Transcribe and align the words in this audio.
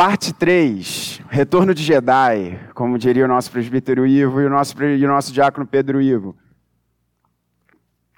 Parte 0.00 0.32
3, 0.32 1.20
Retorno 1.28 1.74
de 1.74 1.82
Jedi, 1.82 2.58
como 2.72 2.96
diria 2.96 3.26
o 3.26 3.28
nosso 3.28 3.50
presbítero 3.50 4.06
Ivo 4.06 4.40
e 4.40 4.46
o 4.46 4.48
nosso, 4.48 4.82
e 4.82 5.04
o 5.04 5.08
nosso 5.08 5.30
diácono 5.30 5.66
Pedro 5.66 6.00
Ivo. 6.00 6.34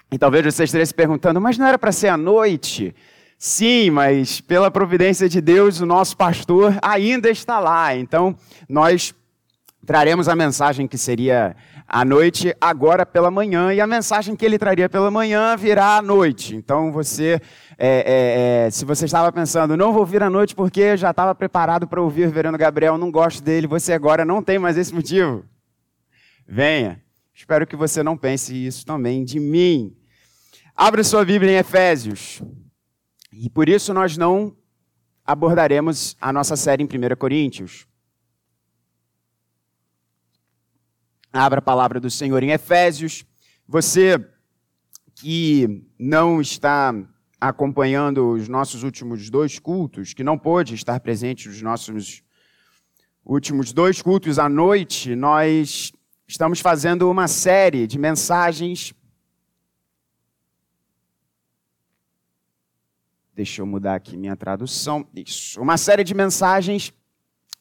E 0.09 0.17
talvez 0.17 0.45
você 0.45 0.63
esteja 0.63 0.85
se 0.85 0.93
perguntando, 0.93 1.41
mas 1.41 1.57
não 1.57 1.67
era 1.67 1.77
para 1.77 1.91
ser 1.91 2.07
à 2.07 2.15
noite? 2.15 2.95
Sim, 3.37 3.89
mas 3.89 4.39
pela 4.39 4.71
providência 4.71 5.27
de 5.27 5.41
Deus, 5.41 5.81
o 5.81 5.85
nosso 5.85 6.15
pastor 6.15 6.73
ainda 6.81 7.29
está 7.29 7.59
lá. 7.59 7.93
Então, 7.93 8.33
nós 8.69 9.13
traremos 9.85 10.29
a 10.29 10.37
mensagem 10.37 10.87
que 10.87 10.97
seria 10.97 11.53
à 11.87 12.03
noite, 12.03 12.55
agora 12.59 13.05
pela 13.05 13.29
manhã, 13.29 13.73
e 13.73 13.81
a 13.81 13.87
mensagem 13.87 14.35
que 14.35 14.45
ele 14.45 14.57
traria 14.57 14.89
pela 14.89 15.11
manhã 15.11 15.55
virá 15.55 15.97
à 15.97 16.01
noite. 16.01 16.55
Então, 16.55 16.91
você, 16.91 17.39
é, 17.77 17.87
é, 17.87 18.65
é, 18.67 18.69
se 18.71 18.85
você 18.85 19.05
estava 19.05 19.31
pensando, 19.31 19.77
não 19.77 19.91
vou 19.91 20.01
ouvir 20.01 20.23
à 20.23 20.29
noite 20.29 20.55
porque 20.55 20.97
já 20.97 21.11
estava 21.11 21.35
preparado 21.35 21.87
para 21.87 22.01
ouvir 22.01 22.27
o 22.27 22.31
Verano 22.31 22.57
Gabriel, 22.57 22.97
não 22.97 23.11
gosto 23.11 23.43
dele, 23.43 23.67
você 23.67 23.93
agora 23.93 24.25
não 24.25 24.41
tem 24.41 24.57
mais 24.57 24.77
esse 24.77 24.93
motivo. 24.93 25.45
Venha. 26.47 27.01
Espero 27.33 27.65
que 27.65 27.75
você 27.75 28.03
não 28.03 28.15
pense 28.15 28.53
isso 28.53 28.85
também 28.85 29.23
de 29.23 29.39
mim. 29.39 29.95
Abra 30.75 31.03
sua 31.03 31.25
Bíblia 31.25 31.51
em 31.51 31.57
Efésios. 31.57 32.41
E 33.31 33.49
por 33.49 33.67
isso 33.67 33.93
nós 33.93 34.17
não 34.17 34.55
abordaremos 35.25 36.15
a 36.21 36.31
nossa 36.31 36.55
série 36.55 36.83
em 36.83 36.85
1 36.85 37.15
Coríntios. 37.15 37.87
Abra 41.35 41.57
a 41.57 41.63
palavra 41.63 41.99
do 41.99 42.11
Senhor 42.11 42.43
em 42.43 42.51
Efésios. 42.51 43.25
Você 43.67 44.23
que 45.15 45.83
não 45.97 46.39
está 46.39 46.93
acompanhando 47.41 48.33
os 48.33 48.47
nossos 48.47 48.83
últimos 48.83 49.31
dois 49.31 49.57
cultos, 49.57 50.13
que 50.13 50.23
não 50.23 50.37
pôde 50.37 50.75
estar 50.75 50.99
presente 50.99 51.47
nos 51.47 51.59
nossos 51.59 52.21
últimos 53.25 53.73
dois 53.73 53.99
cultos 53.99 54.37
à 54.37 54.47
noite, 54.47 55.15
nós 55.15 55.91
estamos 56.27 56.59
fazendo 56.59 57.09
uma 57.09 57.27
série 57.27 57.87
de 57.87 57.97
mensagens. 57.97 58.93
Deixa 63.33 63.63
eu 63.63 63.65
mudar 63.65 63.95
aqui 63.95 64.15
minha 64.15 64.37
tradução. 64.37 65.03
Isso. 65.15 65.59
Uma 65.59 65.77
série 65.77 66.03
de 66.03 66.13
mensagens 66.13 66.93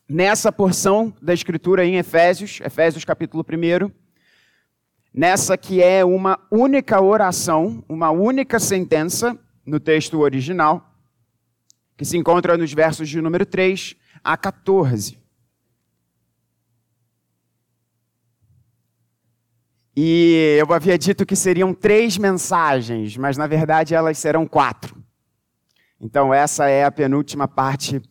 nessa 0.09 0.53
porção 0.53 1.15
da 1.21 1.33
Escritura 1.33 1.85
em 1.85 1.97
Efésios, 1.97 2.61
Efésios 2.61 3.05
capítulo 3.05 3.45
1, 3.45 3.91
nessa 5.13 5.57
que 5.57 5.83
é 5.83 6.05
uma 6.05 6.39
única 6.51 7.01
oração, 7.01 7.85
uma 7.89 8.11
única 8.11 8.59
sentença 8.59 9.39
no 9.65 9.79
texto 9.79 10.21
original, 10.21 10.95
que 11.97 12.05
se 12.05 12.17
encontra 12.17 12.57
nos 12.57 12.73
versos 12.73 13.09
de 13.09 13.21
número 13.21 13.47
3 13.47 13.97
a 14.25 14.37
14. 14.37 15.23
E 19.95 20.57
eu 20.59 20.73
havia 20.73 20.97
dito 20.97 21.27
que 21.27 21.37
seriam 21.37 21.75
três 21.75 22.17
mensagens, 22.17 23.17
mas 23.17 23.37
na 23.37 23.47
verdade 23.47 23.95
elas 23.95 24.17
serão 24.17 24.47
quatro. 24.47 25.03
Então, 26.01 26.33
essa 26.33 26.69
é 26.69 26.83
a 26.83 26.91
penúltima 26.91 27.47
parte 27.47 28.03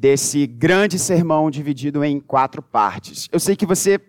desse 0.00 0.46
grande 0.46 0.98
sermão 0.98 1.50
dividido 1.50 2.02
em 2.02 2.18
quatro 2.18 2.62
partes. 2.62 3.28
Eu 3.30 3.38
sei 3.38 3.54
que 3.54 3.66
você 3.66 4.00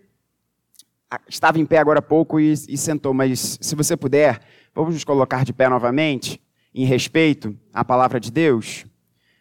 estava 1.28 1.60
em 1.60 1.66
pé 1.66 1.80
agora 1.80 2.00
há 2.00 2.02
pouco 2.02 2.40
e, 2.40 2.54
e 2.54 2.78
sentou, 2.78 3.14
mas 3.14 3.58
se 3.60 3.76
você 3.76 3.98
puder, 3.98 4.40
vamos 4.74 4.94
nos 4.94 5.04
colocar 5.04 5.44
de 5.44 5.52
pé 5.52 5.68
novamente, 5.68 6.42
em 6.74 6.86
respeito 6.86 7.54
à 7.74 7.84
palavra 7.84 8.22
de 8.22 8.32
Deus, 8.32 8.86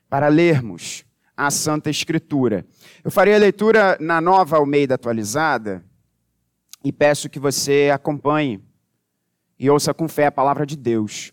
para 0.08 0.26
lermos 0.26 1.04
a 1.36 1.52
Santa 1.52 1.88
Escritura. 1.88 2.66
Eu 3.04 3.12
farei 3.12 3.32
a 3.32 3.38
leitura 3.38 3.96
na 4.00 4.20
nova 4.20 4.56
Almeida 4.56 4.96
atualizada 4.96 5.84
e 6.82 6.90
peço 6.90 7.30
que 7.30 7.38
você 7.38 7.90
acompanhe 7.94 8.60
e 9.56 9.70
ouça 9.70 9.94
com 9.94 10.08
fé 10.08 10.26
a 10.26 10.32
palavra 10.32 10.66
de 10.66 10.76
Deus 10.76 11.32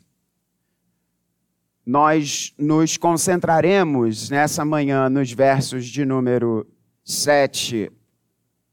nós 1.87 2.53
nos 2.57 2.97
concentraremos 2.97 4.29
nessa 4.29 4.65
manhã 4.65 5.09
nos 5.09 5.31
versos 5.31 5.85
de 5.85 6.03
número 6.03 6.67
7 7.01 7.89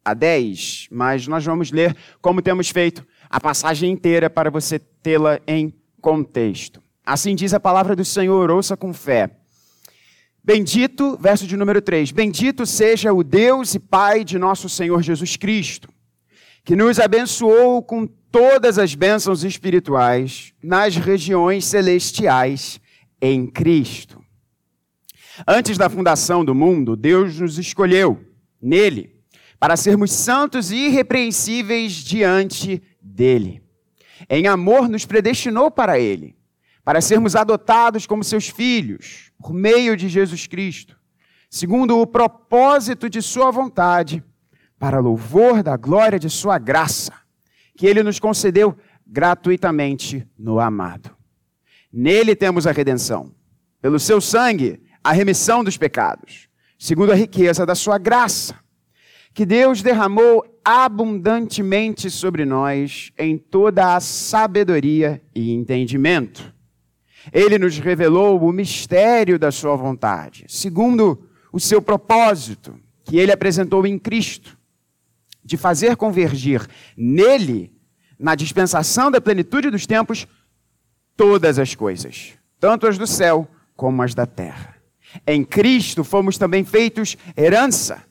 a 0.05 0.13
10, 0.13 0.89
mas 0.91 1.29
nós 1.29 1.45
vamos 1.45 1.71
ler 1.71 1.97
como 2.21 2.43
temos 2.43 2.71
feito 2.71 3.07
a 3.31 3.41
passagem 3.41 3.93
inteira 3.93 4.29
para 4.29 4.51
você 4.51 4.81
tê-la 4.81 5.41
em 5.47 5.73
contexto. 6.01 6.83
Assim 7.07 7.37
diz 7.37 7.55
a 7.55 7.61
palavra 7.61 7.95
do 7.95 8.05
Senhor, 8.05 8.51
ouça 8.51 8.77
com 8.77 8.93
fé. 8.93 9.31
Bendito, 10.43 11.17
verso 11.17 11.47
de 11.47 11.57
número 11.57 11.81
3: 11.81 12.11
Bendito 12.11 12.67
seja 12.67 13.13
o 13.13 13.23
Deus 13.23 13.77
e 13.77 13.79
Pai 13.79 14.25
de 14.25 14.41
nosso 14.41 14.69
Senhor 14.69 15.01
Jesus 15.03 15.37
Cristo, 15.37 15.89
que 16.65 16.75
nos 16.75 16.99
abençoou 16.99 17.81
com 17.81 18.09
todas 18.33 18.77
as 18.77 18.97
bênçãos 18.97 19.45
espirituais 19.45 20.53
nas 20.61 20.97
regiões 20.97 21.65
celestiais 21.65 22.83
em 23.21 23.47
Cristo. 23.47 24.23
Antes 25.47 25.77
da 25.77 25.91
fundação 25.91 26.45
do 26.45 26.55
mundo, 26.55 26.95
Deus 26.97 27.41
nos 27.41 27.59
escolheu 27.59 28.25
nele 28.61 29.15
para 29.59 29.77
sermos 29.77 30.13
santos 30.13 30.71
e 30.71 30.77
irrepreensíveis 30.77 31.93
diante 31.93 32.83
dele. 33.01 33.63
Em 34.29 34.47
amor, 34.47 34.89
nos 34.89 35.05
predestinou 35.05 35.71
para 35.71 35.99
ele, 35.99 36.37
para 36.85 37.01
sermos 37.01 37.35
adotados 37.35 38.07
como 38.07 38.23
seus 38.23 38.49
filhos, 38.49 39.33
por 39.39 39.55
meio 39.55 39.97
de 39.97 40.09
Jesus 40.09 40.47
Cristo, 40.47 40.99
segundo 41.49 41.99
o 41.99 42.07
propósito 42.07 43.09
de 43.09 43.23
Sua 43.23 43.51
vontade, 43.51 44.23
para 44.79 45.01
louvor 45.01 45.63
da 45.63 45.77
glória 45.77 46.19
de 46.19 46.29
Sua 46.29 46.59
graça, 46.59 47.13
que 47.77 47.87
Ele 47.87 48.03
nos 48.03 48.21
concedeu 48.21 48.77
gratuitamente 49.07 50.29
no 50.39 50.61
amado. 50.61 51.14
Nele 51.97 52.35
temos 52.35 52.67
a 52.67 52.73
redenção. 52.73 53.33
Pelo 53.81 54.01
seu 54.01 54.21
sangue, 54.21 54.83
a 55.03 55.13
remissão 55.13 55.63
dos 55.63 55.77
pecados, 55.77 56.49
segundo 56.77 57.13
a 57.13 57.15
riqueza 57.15 57.65
da 57.65 57.77
sua 57.77 57.99
graça, 57.99 58.57
que 59.33 59.47
Deus 59.47 59.81
derramou 59.81 60.45
abundantemente 60.65 62.11
sobre 62.11 62.45
nós 62.45 63.13
em 63.17 63.39
toda 63.39 63.95
a 63.95 64.01
sabedoria 64.01 65.23
e 65.33 65.53
entendimento. 65.53 66.53
Ele 67.33 67.59
nos 67.59 67.79
revelou 67.79 68.41
o 68.43 68.53
mistério 68.53 69.39
da 69.39 69.53
sua 69.53 69.77
vontade, 69.77 70.47
segundo 70.49 71.29
o 71.53 71.61
seu 71.61 71.81
propósito, 71.81 72.77
que 73.05 73.19
ele 73.19 73.31
apresentou 73.31 73.87
em 73.87 74.01
Cristo, 74.01 74.59
de 75.45 75.57
fazer 75.57 75.95
convergir 75.95 76.67
nele, 76.97 77.73
na 78.19 78.35
dispensação 78.35 79.13
da 79.13 79.21
plenitude 79.21 79.71
dos 79.71 79.87
tempos, 79.87 80.27
todas 81.17 81.59
as 81.59 81.75
coisas, 81.75 82.33
tanto 82.59 82.87
as 82.87 82.99
do 82.99 83.07
céu 83.07 83.49
como 83.77 84.03
as 84.03 84.15
da 84.15 84.27
terra. 84.27 84.75
Em 85.27 85.45
Cristo 85.45 86.03
fomos 86.03 86.39
também 86.39 86.65
feitos 86.65 87.17
herança, 87.37 88.03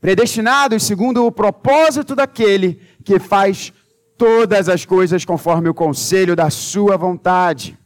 predestinados 0.00 0.82
segundo 0.82 1.24
o 1.24 1.32
propósito 1.32 2.14
daquele 2.14 2.80
que 3.04 3.18
faz 3.18 3.72
todas 4.16 4.68
as 4.68 4.84
coisas 4.84 5.24
conforme 5.24 5.68
o 5.68 5.74
conselho 5.74 6.34
da 6.34 6.50
sua 6.50 6.96
vontade, 6.96 7.78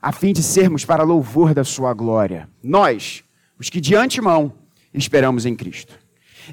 a 0.00 0.12
fim 0.12 0.32
de 0.32 0.42
sermos 0.42 0.84
para 0.84 1.02
louvor 1.02 1.52
da 1.52 1.64
sua 1.64 1.92
glória. 1.92 2.48
Nós, 2.62 3.22
os 3.58 3.68
que 3.68 3.80
de 3.80 3.94
antemão 3.94 4.52
esperamos 4.94 5.44
em 5.44 5.54
Cristo. 5.54 5.98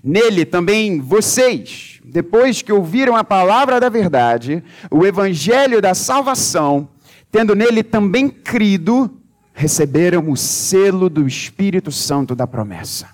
Nele 0.03 0.43
também 0.43 0.99
vocês, 0.99 2.01
depois 2.03 2.61
que 2.61 2.73
ouviram 2.73 3.15
a 3.15 3.23
palavra 3.23 3.79
da 3.79 3.87
verdade, 3.87 4.61
o 4.91 5.05
evangelho 5.05 5.81
da 5.81 5.93
salvação, 5.93 6.89
tendo 7.35 7.53
nele 7.53 7.83
também 7.83 8.29
crido, 8.29 9.11
receberam 9.53 10.31
o 10.31 10.37
selo 10.37 11.09
do 11.09 11.27
Espírito 11.27 11.91
Santo 11.91 12.33
da 12.33 12.47
promessa. 12.47 13.09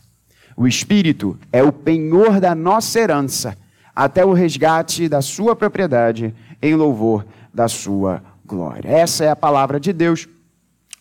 O 0.56 0.68
Espírito 0.68 1.40
é 1.52 1.64
o 1.64 1.72
penhor 1.72 2.40
da 2.40 2.54
nossa 2.54 3.00
herança, 3.00 3.58
até 3.96 4.24
o 4.24 4.32
resgate 4.32 5.10
da 5.10 5.24
sua 5.24 5.56
propriedade, 5.56 6.36
em 6.62 6.76
louvor 6.76 7.26
da 7.52 7.68
sua 7.68 8.22
glória. 8.46 8.88
Essa 8.92 9.26
é 9.26 9.30
a 9.32 9.36
palavra 9.36 9.80
de 9.80 9.92
Deus. 9.92 10.30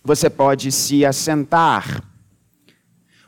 Você 0.03 0.31
pode 0.31 0.73
se 0.73 1.05
assentar. 1.05 2.03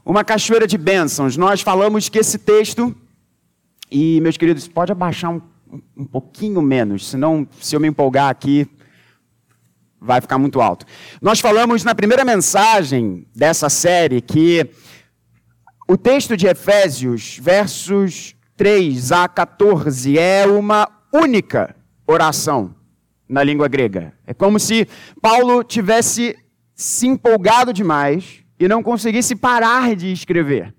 Uma 0.06 0.24
cachoeira 0.24 0.66
de 0.66 0.78
bênçãos. 0.78 1.36
Nós 1.36 1.60
falamos 1.60 2.08
que 2.08 2.18
esse 2.18 2.38
texto, 2.38 2.96
e 3.90 4.22
meus 4.22 4.38
queridos, 4.38 4.66
pode 4.66 4.90
abaixar 4.90 5.30
um, 5.30 5.42
um 5.94 6.06
pouquinho 6.06 6.62
menos, 6.62 7.10
senão, 7.10 7.46
se 7.60 7.76
eu 7.76 7.80
me 7.80 7.88
empolgar 7.88 8.30
aqui, 8.30 8.66
vai 10.02 10.20
ficar 10.20 10.36
muito 10.36 10.60
alto. 10.60 10.84
Nós 11.20 11.40
falamos 11.40 11.84
na 11.84 11.94
primeira 11.94 12.24
mensagem 12.24 13.26
dessa 13.34 13.68
série 13.68 14.20
que 14.20 14.68
o 15.88 15.96
texto 15.96 16.36
de 16.36 16.46
Efésios, 16.46 17.38
versos 17.40 18.34
3 18.56 19.12
a 19.12 19.28
14, 19.28 20.18
é 20.18 20.46
uma 20.46 20.88
única 21.12 21.76
oração 22.06 22.74
na 23.28 23.42
língua 23.42 23.68
grega. 23.68 24.12
É 24.26 24.34
como 24.34 24.58
se 24.58 24.88
Paulo 25.20 25.62
tivesse 25.62 26.36
se 26.74 27.06
empolgado 27.06 27.72
demais 27.72 28.42
e 28.58 28.66
não 28.66 28.82
conseguisse 28.82 29.36
parar 29.36 29.94
de 29.94 30.12
escrever. 30.12 30.74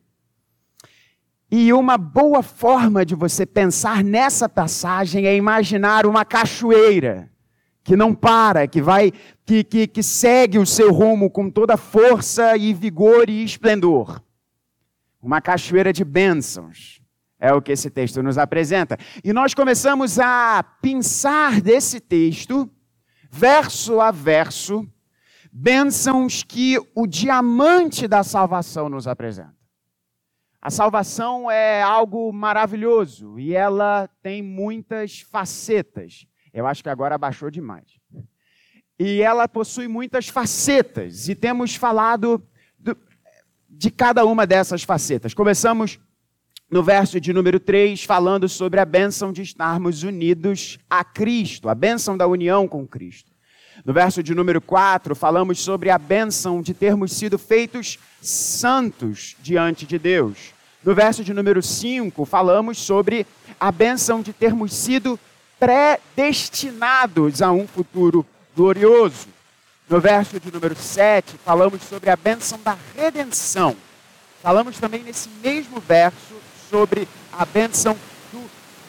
E 1.50 1.72
uma 1.72 1.98
boa 1.98 2.42
forma 2.42 3.06
de 3.06 3.16
você 3.16 3.46
pensar 3.46 4.04
nessa 4.04 4.50
passagem 4.50 5.28
é 5.28 5.36
imaginar 5.36 6.06
uma 6.06 6.26
cachoeira 6.26 7.30
que 7.84 7.96
não 7.96 8.16
para, 8.16 8.68
que 8.68 8.82
vai, 8.82 9.12
que, 9.46 9.64
que, 9.64 9.88
que 9.88 10.02
segue 10.02 10.58
o 10.58 10.66
seu 10.66 10.92
rumo 10.92 11.30
com 11.30 11.50
toda 11.50 11.76
força 11.76 12.56
e 12.56 12.74
vigor 12.74 13.30
e 13.30 13.44
esplendor. 13.44 14.24
Uma 15.22 15.42
cachoeira 15.42 15.92
de 15.92 16.04
bênçãos. 16.04 17.02
É 17.40 17.52
o 17.52 17.62
que 17.62 17.74
esse 17.74 17.90
texto 17.90 18.24
nos 18.24 18.38
apresenta. 18.38 18.98
E 19.22 19.34
nós 19.34 19.54
começamos 19.54 20.18
a 20.18 20.64
pensar 20.82 21.60
desse 21.60 22.00
texto, 22.00 22.70
verso 23.30 24.00
a 24.00 24.12
verso, 24.12 24.88
bênçãos 25.52 26.42
que 26.42 26.78
o 26.96 27.06
diamante 27.06 28.08
da 28.08 28.24
salvação 28.24 28.88
nos 28.88 29.08
apresenta. 29.08 29.54
A 30.62 30.70
salvação 30.70 31.52
é 31.52 31.82
algo 31.82 32.32
maravilhoso 32.32 33.38
e 33.38 33.54
ela 33.54 34.08
tem 34.22 34.42
muitas 34.42 35.20
facetas. 35.20 36.26
Eu 36.54 36.68
acho 36.68 36.84
que 36.84 36.90
agora 36.90 37.16
abaixou 37.16 37.50
demais. 37.50 37.86
E 39.00 39.22
ela 39.22 39.48
possui 39.48 39.88
muitas 39.88 40.28
facetas 40.28 41.28
e 41.28 41.34
temos 41.34 41.76
falado 41.76 42.42
do, 42.78 42.96
de 43.68 43.90
cada 43.90 44.24
uma 44.26 44.46
dessas 44.46 44.84
facetas. 44.84 45.34
Começamos 45.34 46.00
no 46.70 46.84
verso 46.84 47.20
de 47.20 47.34
número 47.34 47.60
3, 47.60 48.04
falando 48.04 48.48
sobre 48.48 48.80
a 48.80 48.86
bênção 48.86 49.32
de 49.32 49.42
estarmos 49.42 50.04
unidos 50.04 50.80
a 50.90 51.04
Cristo, 51.04 51.70
a 51.70 51.76
bênção 51.76 52.18
da 52.18 52.28
união 52.28 52.68
com 52.68 52.88
Cristo. 52.88 53.32
No 53.84 53.94
verso 53.94 54.22
de 54.22 54.36
número 54.36 54.62
4, 54.62 55.16
falamos 55.16 55.60
sobre 55.60 55.90
a 55.90 55.98
bênção 55.98 56.62
de 56.62 56.74
termos 56.74 57.12
sido 57.14 57.40
feitos 57.40 57.98
santos 58.22 59.36
diante 59.42 59.86
de 59.86 59.98
Deus. 59.98 60.54
No 60.84 60.94
verso 60.94 61.24
de 61.24 61.34
número 61.34 61.62
5, 61.62 62.26
falamos 62.26 62.78
sobre 62.78 63.26
a 63.60 63.72
bênção 63.72 64.22
de 64.22 64.34
termos 64.34 64.74
sido 64.74 65.20
predestinados 65.64 67.42
a 67.42 67.50
um 67.54 67.66
futuro 67.66 68.26
glorioso. 68.54 69.28
No 69.90 70.02
verso 70.02 70.38
de 70.38 70.52
número 70.52 70.76
7, 70.76 71.36
falamos 71.46 71.82
sobre 71.84 72.10
a 72.10 72.18
bênção 72.18 72.60
da 72.62 72.78
redenção. 72.96 73.74
Falamos 74.42 74.78
também 74.78 75.04
nesse 75.04 75.30
mesmo 75.42 75.80
verso 75.80 76.36
sobre 76.70 77.08
a 77.32 77.46
bênção 77.46 77.98
do 78.34 78.44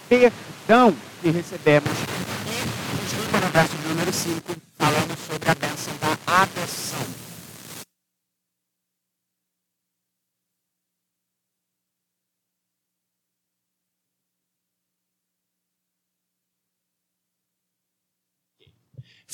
perdão 0.09 0.97
que 1.23 1.31
recebemos. 1.31 1.91
E, 1.93 3.37
no 3.39 3.53
verso 3.53 3.77
de 3.77 3.89
número 3.89 4.13
5, 4.13 4.41
falamos 4.77 5.19
sobre 5.31 5.51
a 5.51 5.55
bênção 5.55 5.95
da 6.01 6.43
adoção. 6.43 7.24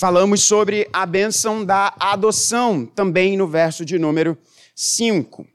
Falamos 0.00 0.44
sobre 0.44 0.88
a 0.94 1.04
bênção 1.04 1.62
da 1.62 1.94
adoção, 2.00 2.86
também 2.86 3.36
no 3.36 3.46
verso 3.46 3.84
de 3.84 3.98
número 3.98 4.34
5. 4.74 5.46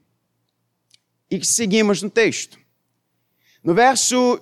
E 1.28 1.44
seguimos 1.44 2.00
no 2.00 2.08
texto. 2.08 2.56
No 3.60 3.74
verso 3.74 4.40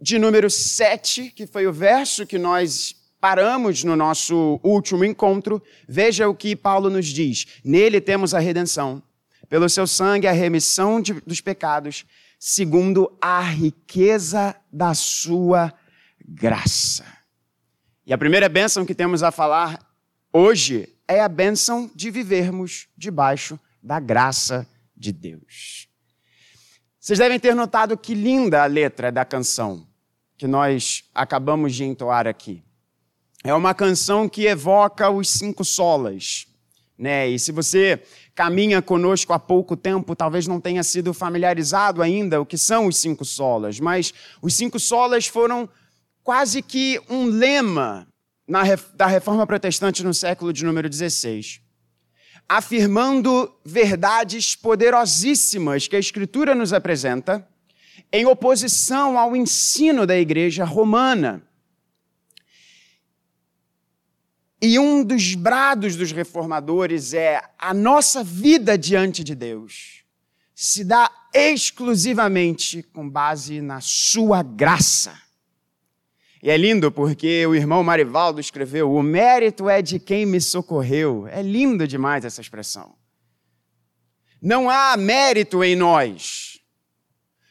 de 0.00 0.20
número 0.20 0.48
7, 0.48 1.32
que 1.32 1.48
foi 1.48 1.66
o 1.66 1.72
verso 1.72 2.24
que 2.24 2.38
nós 2.38 2.94
paramos 3.20 3.82
no 3.82 3.96
nosso 3.96 4.60
último 4.62 5.04
encontro, 5.04 5.60
veja 5.88 6.28
o 6.28 6.34
que 6.34 6.54
Paulo 6.54 6.88
nos 6.88 7.06
diz. 7.06 7.44
Nele 7.64 8.00
temos 8.00 8.34
a 8.34 8.38
redenção, 8.38 9.02
pelo 9.48 9.68
seu 9.68 9.84
sangue 9.84 10.28
a 10.28 10.32
remissão 10.32 11.00
de, 11.00 11.14
dos 11.26 11.40
pecados, 11.40 12.06
segundo 12.38 13.12
a 13.20 13.40
riqueza 13.40 14.54
da 14.72 14.94
sua 14.94 15.74
graça. 16.24 17.19
E 18.10 18.12
a 18.12 18.18
primeira 18.18 18.48
bênção 18.48 18.84
que 18.84 18.92
temos 18.92 19.22
a 19.22 19.30
falar 19.30 19.78
hoje 20.32 20.88
é 21.06 21.20
a 21.20 21.28
bênção 21.28 21.88
de 21.94 22.10
vivermos 22.10 22.88
debaixo 22.96 23.56
da 23.80 24.00
graça 24.00 24.66
de 24.96 25.12
Deus. 25.12 25.86
Vocês 26.98 27.20
devem 27.20 27.38
ter 27.38 27.54
notado 27.54 27.96
que 27.96 28.12
linda 28.12 28.64
a 28.64 28.66
letra 28.66 29.12
da 29.12 29.24
canção 29.24 29.86
que 30.36 30.48
nós 30.48 31.04
acabamos 31.14 31.72
de 31.72 31.84
entoar 31.84 32.26
aqui. 32.26 32.64
É 33.44 33.54
uma 33.54 33.74
canção 33.74 34.28
que 34.28 34.44
evoca 34.44 35.08
os 35.08 35.30
cinco 35.30 35.64
solas. 35.64 36.48
Né? 36.98 37.28
E 37.28 37.38
se 37.38 37.52
você 37.52 38.02
caminha 38.34 38.82
conosco 38.82 39.32
há 39.32 39.38
pouco 39.38 39.76
tempo, 39.76 40.16
talvez 40.16 40.48
não 40.48 40.60
tenha 40.60 40.82
sido 40.82 41.14
familiarizado 41.14 42.02
ainda 42.02 42.40
o 42.40 42.44
que 42.44 42.58
são 42.58 42.88
os 42.88 42.98
cinco 42.98 43.24
solas, 43.24 43.78
mas 43.78 44.12
os 44.42 44.52
cinco 44.52 44.80
solas 44.80 45.28
foram 45.28 45.68
quase 46.30 46.62
que 46.62 47.02
um 47.10 47.24
lema 47.24 48.06
da 48.94 49.08
reforma 49.08 49.44
protestante 49.44 50.04
no 50.04 50.14
século 50.14 50.52
de 50.52 50.64
número 50.64 50.88
16, 50.88 51.60
afirmando 52.48 53.52
verdades 53.64 54.54
poderosíssimas 54.54 55.88
que 55.88 55.96
a 55.96 55.98
Escritura 55.98 56.54
nos 56.54 56.72
apresenta, 56.72 57.44
em 58.12 58.26
oposição 58.26 59.18
ao 59.18 59.34
ensino 59.34 60.06
da 60.06 60.16
igreja 60.16 60.64
romana. 60.64 61.42
E 64.62 64.78
um 64.78 65.02
dos 65.02 65.34
brados 65.34 65.96
dos 65.96 66.12
reformadores 66.12 67.12
é 67.12 67.42
a 67.58 67.74
nossa 67.74 68.22
vida 68.22 68.78
diante 68.78 69.24
de 69.24 69.34
Deus 69.34 70.04
se 70.54 70.84
dá 70.84 71.10
exclusivamente 71.34 72.84
com 72.84 73.10
base 73.10 73.60
na 73.60 73.80
sua 73.80 74.44
graça. 74.44 75.28
E 76.42 76.50
é 76.50 76.56
lindo 76.56 76.90
porque 76.90 77.46
o 77.46 77.54
irmão 77.54 77.82
Marivaldo 77.82 78.40
escreveu: 78.40 78.92
O 78.92 79.02
mérito 79.02 79.68
é 79.68 79.82
de 79.82 79.98
quem 79.98 80.24
me 80.24 80.40
socorreu. 80.40 81.26
É 81.28 81.42
lindo 81.42 81.86
demais 81.86 82.24
essa 82.24 82.40
expressão. 82.40 82.94
Não 84.40 84.70
há 84.70 84.96
mérito 84.96 85.62
em 85.62 85.76
nós. 85.76 86.58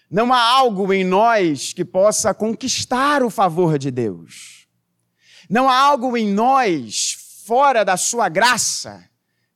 Não 0.10 0.34
há 0.34 0.42
algo 0.42 0.92
em 0.92 1.04
nós 1.04 1.72
que 1.72 1.86
possa 1.86 2.34
conquistar 2.34 3.22
o 3.22 3.30
favor 3.30 3.78
de 3.78 3.92
Deus. 3.92 4.68
Não 5.48 5.70
há 5.70 5.78
algo 5.78 6.18
em 6.18 6.34
nós, 6.34 7.44
fora 7.46 7.84
da 7.84 7.96
sua 7.96 8.28
graça, 8.28 9.08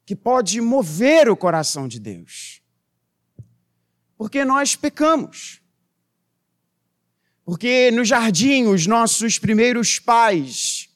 que 0.05 0.15
pode 0.15 0.61
mover 0.61 1.27
o 1.27 1.35
coração 1.35 1.87
de 1.87 1.99
Deus. 1.99 2.61
Porque 4.15 4.45
nós 4.45 4.75
pecamos. 4.75 5.62
Porque 7.45 7.91
no 7.91 8.05
jardim, 8.05 8.67
os 8.67 8.87
nossos 8.87 9.37
primeiros 9.37 9.99
pais 9.99 10.89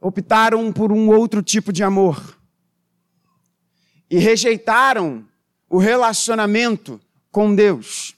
optaram 0.00 0.72
por 0.72 0.90
um 0.92 1.08
outro 1.08 1.42
tipo 1.42 1.72
de 1.72 1.82
amor 1.82 2.38
e 4.10 4.18
rejeitaram 4.18 5.26
o 5.68 5.78
relacionamento 5.78 7.00
com 7.30 7.54
Deus. 7.54 8.16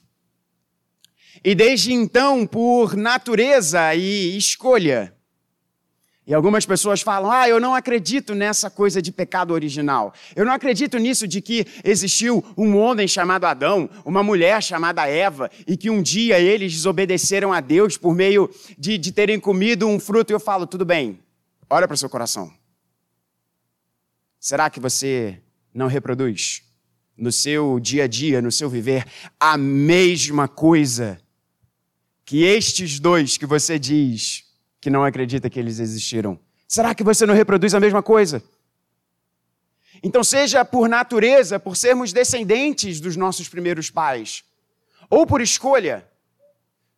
E 1.43 1.53
desde 1.53 1.91
então, 1.91 2.45
por 2.45 2.95
natureza 2.95 3.93
e 3.95 4.37
escolha, 4.37 5.13
e 6.31 6.33
algumas 6.33 6.65
pessoas 6.65 7.01
falam: 7.01 7.29
ah, 7.29 7.49
eu 7.49 7.59
não 7.59 7.75
acredito 7.75 8.33
nessa 8.33 8.69
coisa 8.69 9.01
de 9.01 9.11
pecado 9.11 9.53
original. 9.53 10.13
Eu 10.33 10.45
não 10.45 10.53
acredito 10.53 10.97
nisso 10.97 11.27
de 11.27 11.41
que 11.41 11.67
existiu 11.83 12.41
um 12.55 12.77
homem 12.77 13.05
chamado 13.05 13.43
Adão, 13.43 13.89
uma 14.05 14.23
mulher 14.23 14.63
chamada 14.63 15.05
Eva, 15.05 15.51
e 15.67 15.75
que 15.75 15.89
um 15.89 16.01
dia 16.01 16.39
eles 16.39 16.71
desobedeceram 16.71 17.51
a 17.51 17.59
Deus 17.59 17.97
por 17.97 18.15
meio 18.15 18.49
de, 18.77 18.97
de 18.97 19.11
terem 19.11 19.41
comido 19.41 19.85
um 19.85 19.99
fruto. 19.99 20.31
E 20.31 20.33
eu 20.33 20.39
falo: 20.39 20.65
tudo 20.65 20.85
bem, 20.85 21.19
olha 21.69 21.85
para 21.85 21.95
o 21.95 21.97
seu 21.97 22.09
coração. 22.09 22.49
Será 24.39 24.69
que 24.69 24.79
você 24.79 25.37
não 25.73 25.87
reproduz 25.87 26.63
no 27.17 27.33
seu 27.33 27.77
dia 27.77 28.05
a 28.05 28.07
dia, 28.07 28.41
no 28.41 28.53
seu 28.53 28.69
viver, 28.69 29.05
a 29.37 29.57
mesma 29.57 30.47
coisa 30.47 31.19
que 32.23 32.43
estes 32.43 33.01
dois 33.01 33.35
que 33.35 33.45
você 33.45 33.77
diz 33.77 34.49
que 34.81 34.89
não 34.89 35.03
acredita 35.03 35.49
que 35.49 35.59
eles 35.59 35.79
existiram? 35.79 36.37
Será 36.67 36.95
que 36.95 37.03
você 37.03 37.25
não 37.25 37.35
reproduz 37.35 37.75
a 37.75 37.79
mesma 37.79 38.01
coisa? 38.01 38.43
Então, 40.03 40.23
seja 40.23 40.65
por 40.65 40.89
natureza, 40.89 41.59
por 41.59 41.77
sermos 41.77 42.11
descendentes 42.11 42.99
dos 42.99 43.15
nossos 43.15 43.47
primeiros 43.47 43.91
pais, 43.91 44.43
ou 45.09 45.27
por 45.27 45.41
escolha, 45.41 46.07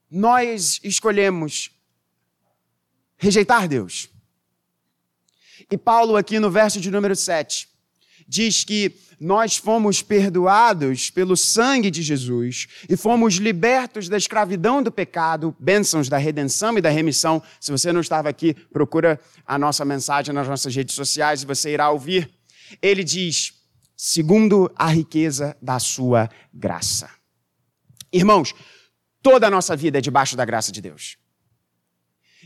nós 0.10 0.80
escolhemos 0.84 1.72
rejeitar 3.18 3.68
Deus. 3.68 4.10
E 5.70 5.78
Paulo, 5.78 6.16
aqui 6.16 6.40
no 6.40 6.52
verso 6.52 6.80
de 6.80 6.90
número 6.90 7.16
7, 7.16 7.68
diz 8.28 8.64
que 8.64 8.96
nós 9.20 9.58
fomos 9.58 10.02
perdoados 10.02 11.10
pelo 11.10 11.36
sangue 11.36 11.90
de 11.90 12.02
Jesus 12.02 12.68
e 12.90 12.98
fomos 12.98 13.36
libertos 13.36 14.10
da 14.10 14.18
escravidão 14.18 14.82
do 14.82 14.92
pecado, 14.92 15.56
bênçãos 15.60 16.10
da 16.10 16.18
redenção 16.18 16.78
e 16.78 16.82
da 16.82 16.90
remissão. 16.90 17.42
Se 17.60 17.72
você 17.72 17.92
não 17.92 18.02
estava 18.02 18.30
aqui, 18.30 18.54
procura 18.54 19.20
a 19.46 19.58
nossa 19.58 19.86
mensagem 19.86 20.34
nas 20.34 20.48
nossas 20.48 20.76
redes 20.76 20.96
sociais 20.96 21.44
e 21.44 21.46
você 21.46 21.74
irá 21.74 21.90
ouvir. 21.90 22.30
Ele 22.82 23.04
diz: 23.04 23.54
segundo 23.96 24.72
a 24.76 24.88
riqueza 24.88 25.56
da 25.62 25.80
sua 25.80 26.30
graça. 26.54 27.10
Irmãos, 28.12 28.54
toda 29.22 29.48
a 29.48 29.50
nossa 29.50 29.76
vida 29.76 29.98
é 29.98 30.02
debaixo 30.02 30.36
da 30.36 30.46
graça 30.46 30.72
de 30.72 30.82
Deus. 30.82 31.18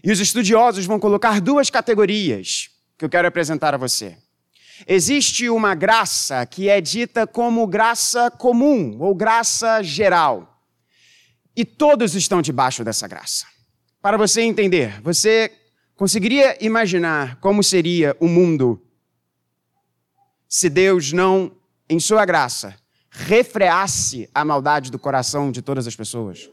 E 0.03 0.11
os 0.11 0.19
estudiosos 0.19 0.85
vão 0.85 0.99
colocar 0.99 1.41
duas 1.41 1.69
categorias 1.69 2.69
que 2.97 3.03
eu 3.03 3.09
quero 3.09 3.27
apresentar 3.27 3.73
a 3.73 3.77
você. 3.77 4.17
Existe 4.85 5.49
uma 5.49 5.73
graça 5.73 6.45
que 6.45 6.69
é 6.69 6.79
dita 6.79 7.25
como 7.25 7.65
graça 7.65 8.29
comum 8.29 8.97
ou 8.99 9.15
graça 9.15 9.81
geral. 9.81 10.61
E 11.55 11.65
todos 11.65 12.13
estão 12.13 12.41
debaixo 12.41 12.83
dessa 12.83 13.07
graça. 13.07 13.47
Para 14.01 14.17
você 14.17 14.41
entender, 14.41 15.01
você 15.01 15.51
conseguiria 15.95 16.63
imaginar 16.63 17.37
como 17.37 17.63
seria 17.63 18.15
o 18.19 18.27
mundo 18.27 18.81
se 20.47 20.69
Deus 20.69 21.11
não, 21.11 21.51
em 21.89 21.99
sua 21.99 22.23
graça, 22.25 22.75
refreasse 23.09 24.29
a 24.33 24.45
maldade 24.45 24.91
do 24.91 24.99
coração 24.99 25.51
de 25.51 25.61
todas 25.61 25.87
as 25.87 25.95
pessoas? 25.95 26.49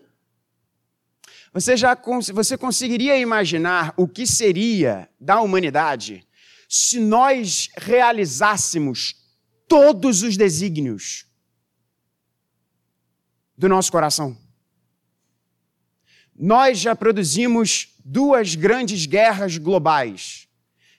Você 1.52 1.76
já 1.76 1.97
você 2.33 2.59
conseguiria 2.59 3.16
imaginar 3.16 3.95
o 3.97 4.09
que 4.09 4.26
seria 4.26 5.09
da 5.21 5.40
humanidade 5.40 6.26
se 6.76 6.99
nós 6.99 7.69
realizássemos 7.76 9.14
todos 9.69 10.25
os 10.25 10.37
desígnios 10.37 11.25
do 13.57 13.69
nosso 13.69 13.93
coração. 13.93 14.37
Nós 16.35 16.81
já 16.81 16.97
produzimos 16.97 17.95
duas 18.04 18.57
grandes 18.57 19.07
guerras 19.07 19.57
globais. 19.57 20.49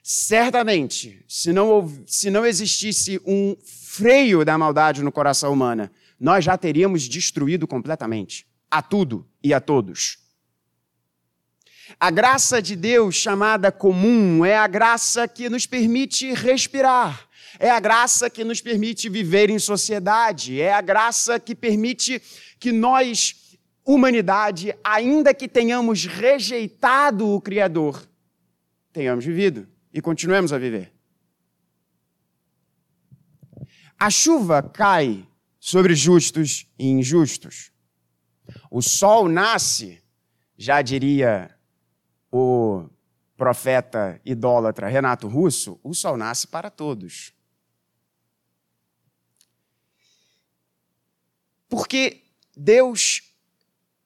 Certamente, 0.02 1.22
se 1.28 1.52
não, 1.52 1.94
se 2.06 2.30
não 2.30 2.46
existisse 2.46 3.20
um 3.26 3.54
freio 3.62 4.46
da 4.46 4.56
maldade 4.56 5.02
no 5.02 5.12
coração 5.12 5.52
humano, 5.52 5.90
nós 6.18 6.42
já 6.42 6.56
teríamos 6.56 7.06
destruído 7.06 7.68
completamente 7.68 8.46
a 8.70 8.80
tudo 8.80 9.28
e 9.44 9.52
a 9.52 9.60
todos. 9.60 10.25
A 11.98 12.10
graça 12.10 12.60
de 12.60 12.74
Deus, 12.74 13.14
chamada 13.14 13.70
comum, 13.70 14.44
é 14.44 14.56
a 14.56 14.66
graça 14.66 15.28
que 15.28 15.48
nos 15.48 15.66
permite 15.66 16.32
respirar, 16.32 17.28
é 17.58 17.70
a 17.70 17.78
graça 17.78 18.28
que 18.28 18.42
nos 18.42 18.60
permite 18.60 19.08
viver 19.08 19.50
em 19.50 19.58
sociedade, 19.58 20.60
é 20.60 20.72
a 20.72 20.80
graça 20.80 21.38
que 21.38 21.54
permite 21.54 22.20
que 22.58 22.72
nós, 22.72 23.56
humanidade, 23.84 24.74
ainda 24.82 25.32
que 25.32 25.46
tenhamos 25.46 26.04
rejeitado 26.04 27.28
o 27.28 27.40
Criador, 27.40 28.06
tenhamos 28.92 29.24
vivido 29.24 29.68
e 29.94 30.00
continuemos 30.00 30.52
a 30.52 30.58
viver. 30.58 30.92
A 33.98 34.10
chuva 34.10 34.62
cai 34.62 35.26
sobre 35.58 35.94
justos 35.94 36.66
e 36.78 36.88
injustos. 36.88 37.70
O 38.70 38.82
sol 38.82 39.28
nasce, 39.28 40.02
já 40.58 40.82
diria 40.82 41.55
o 42.36 42.90
profeta 43.34 44.20
idólatra 44.24 44.88
Renato 44.88 45.26
Russo, 45.26 45.80
o 45.82 45.94
sol 45.94 46.16
nasce 46.16 46.46
para 46.46 46.70
todos. 46.70 47.32
Porque 51.68 52.22
Deus, 52.54 53.22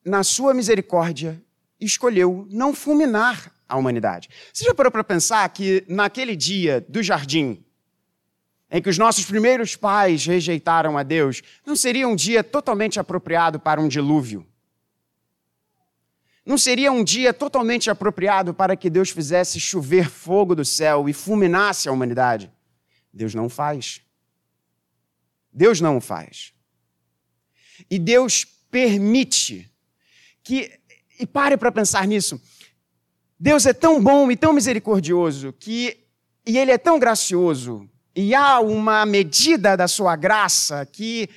na 0.03 0.23
sua 0.23 0.53
misericórdia, 0.53 1.41
escolheu 1.79 2.47
não 2.49 2.73
fulminar 2.73 3.51
a 3.67 3.75
humanidade. 3.75 4.29
Você 4.53 4.63
já 4.63 4.73
parou 4.73 4.91
para 4.91 5.03
pensar 5.03 5.47
que 5.49 5.83
naquele 5.87 6.35
dia 6.35 6.85
do 6.87 7.03
jardim, 7.03 7.63
em 8.69 8.81
que 8.81 8.89
os 8.89 8.97
nossos 8.97 9.25
primeiros 9.25 9.75
pais 9.75 10.25
rejeitaram 10.25 10.97
a 10.97 11.03
Deus, 11.03 11.41
não 11.65 11.75
seria 11.75 12.07
um 12.07 12.15
dia 12.15 12.43
totalmente 12.43 12.99
apropriado 12.99 13.59
para 13.59 13.81
um 13.81 13.89
dilúvio? 13.89 14.45
Não 16.45 16.57
seria 16.57 16.91
um 16.91 17.03
dia 17.03 17.33
totalmente 17.33 17.89
apropriado 17.89 18.53
para 18.53 18.75
que 18.75 18.89
Deus 18.89 19.09
fizesse 19.11 19.59
chover 19.59 20.09
fogo 20.09 20.55
do 20.55 20.65
céu 20.65 21.07
e 21.07 21.13
fulminasse 21.13 21.87
a 21.87 21.91
humanidade? 21.91 22.51
Deus 23.13 23.35
não 23.35 23.47
faz. 23.47 24.01
Deus 25.53 25.79
não 25.79 26.01
faz. 26.01 26.53
E 27.89 27.99
Deus 27.99 28.45
permite 28.69 29.71
que. 30.43 30.71
E 31.19 31.27
pare 31.27 31.55
para 31.55 31.71
pensar 31.71 32.07
nisso. 32.07 32.41
Deus 33.39 33.65
é 33.67 33.73
tão 33.73 34.01
bom 34.01 34.31
e 34.31 34.35
tão 34.35 34.53
misericordioso 34.53 35.53
que. 35.53 35.99
E 36.45 36.57
Ele 36.57 36.71
é 36.71 36.77
tão 36.77 36.97
gracioso. 36.97 37.87
E 38.15 38.33
há 38.33 38.59
uma 38.59 39.05
medida 39.05 39.77
da 39.77 39.87
sua 39.87 40.15
graça 40.15 40.85
que 40.85 41.29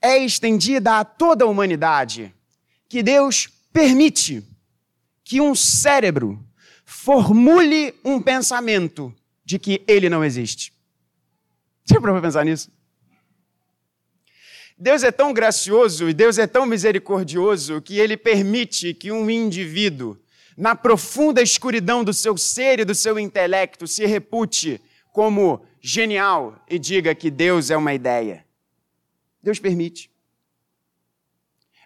é 0.00 0.18
estendida 0.18 0.98
a 0.98 1.04
toda 1.04 1.44
a 1.44 1.48
humanidade. 1.48 2.34
Que 2.88 3.02
Deus 3.02 3.48
permite 3.72 4.42
que 5.24 5.40
um 5.40 5.54
cérebro 5.54 6.44
formule 6.84 7.94
um 8.04 8.20
pensamento 8.20 9.14
de 9.44 9.58
que 9.58 9.82
ele 9.86 10.08
não 10.08 10.24
existe. 10.24 10.72
Você 11.84 12.00
para 12.00 12.20
pensar 12.20 12.44
nisso? 12.44 12.70
Deus 14.78 15.02
é 15.02 15.12
tão 15.12 15.32
gracioso 15.32 16.08
e 16.08 16.12
Deus 16.12 16.38
é 16.38 16.46
tão 16.46 16.66
misericordioso 16.66 17.80
que 17.80 17.98
ele 17.98 18.16
permite 18.16 18.92
que 18.92 19.12
um 19.12 19.30
indivíduo, 19.30 20.18
na 20.56 20.74
profunda 20.74 21.40
escuridão 21.40 22.02
do 22.02 22.12
seu 22.12 22.36
ser 22.36 22.80
e 22.80 22.84
do 22.84 22.94
seu 22.94 23.18
intelecto, 23.18 23.86
se 23.86 24.04
repute 24.06 24.80
como 25.12 25.64
genial 25.80 26.62
e 26.68 26.78
diga 26.78 27.14
que 27.14 27.30
Deus 27.30 27.70
é 27.70 27.76
uma 27.76 27.94
ideia. 27.94 28.44
Deus 29.42 29.58
permite 29.58 30.11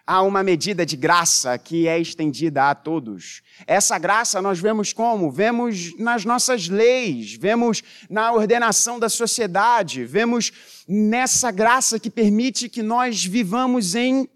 há 0.07 0.21
uma 0.21 0.41
medida 0.41 0.85
de 0.85 0.95
graça 0.95 1.57
que 1.57 1.85
é 1.85 1.99
estendida 1.99 2.69
a 2.69 2.73
todos. 2.73 3.43
Essa 3.67 3.99
graça 3.99 4.41
nós 4.41 4.57
vemos 4.57 4.93
como? 4.93 5.29
Vemos 5.29 5.99
nas 5.99 6.23
nossas 6.23 6.69
leis, 6.69 7.33
vemos 7.33 7.83
na 8.09 8.31
ordenação 8.31 8.97
da 8.97 9.09
sociedade, 9.09 10.05
vemos 10.05 10.53
nessa 10.87 11.51
graça 11.51 11.99
que 11.99 12.09
permite 12.09 12.69
que 12.69 12.81
nós 12.81 13.25
vivamos 13.25 13.95
em 13.95 14.29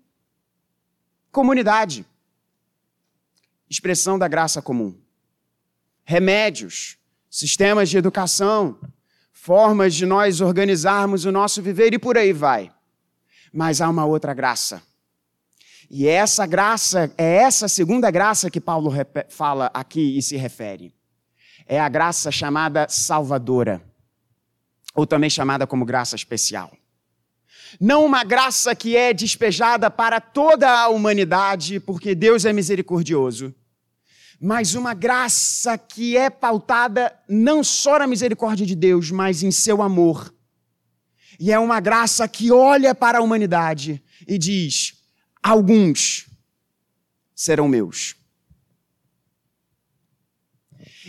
comunidade. 1.32 2.06
Expressão 3.70 4.20
da 4.20 4.28
graça 4.28 4.62
comum. 4.62 5.00
Remédios, 6.04 6.98
sistemas 7.30 7.90
de 7.90 7.98
educação, 7.98 8.78
formas 9.32 9.96
de 9.96 10.06
nós 10.06 10.42
organizarmos 10.42 11.24
o 11.24 11.32
nosso 11.32 11.62
viver 11.62 11.94
e 11.94 12.00
por 12.00 12.18
aí 12.18 12.34
vai. 12.34 12.70
Mas 13.54 13.80
há 13.80 13.90
uma 13.90 14.06
outra 14.06 14.34
graça 14.34 14.84
e 15.94 16.08
essa 16.08 16.46
graça, 16.46 17.12
é 17.18 17.36
essa 17.36 17.68
segunda 17.68 18.10
graça 18.10 18.50
que 18.50 18.62
Paulo 18.62 18.94
fala 19.28 19.70
aqui 19.74 20.18
e 20.18 20.22
se 20.22 20.38
refere. 20.38 20.96
É 21.68 21.82
a 21.82 21.90
graça 21.90 22.32
chamada 22.32 22.88
salvadora, 22.88 23.84
ou 24.96 25.06
também 25.06 25.30
chamada 25.30 25.68
como 25.68 25.84
graça 25.84 26.16
especial. 26.16 26.72
Não 27.78 28.06
uma 28.06 28.24
graça 28.24 28.74
que 28.74 28.96
é 28.96 29.14
despejada 29.14 29.92
para 29.92 30.22
toda 30.22 30.70
a 30.70 30.88
humanidade, 30.88 31.78
porque 31.82 32.16
Deus 32.16 32.46
é 32.46 32.54
misericordioso, 32.54 33.54
mas 34.40 34.76
uma 34.76 34.94
graça 34.94 35.78
que 35.78 36.16
é 36.16 36.30
pautada 36.30 37.14
não 37.28 37.66
só 37.66 38.00
na 38.00 38.08
misericórdia 38.08 38.66
de 38.66 38.76
Deus, 38.76 39.12
mas 39.12 39.44
em 39.44 39.52
seu 39.52 39.82
amor. 39.82 40.34
E 41.38 41.52
é 41.52 41.60
uma 41.60 41.82
graça 41.82 42.26
que 42.30 42.50
olha 42.50 42.96
para 42.96 43.18
a 43.18 43.22
humanidade 43.22 44.02
e 44.26 44.38
diz: 44.38 45.01
alguns 45.42 46.28
serão 47.36 47.68
meus. 47.68 48.16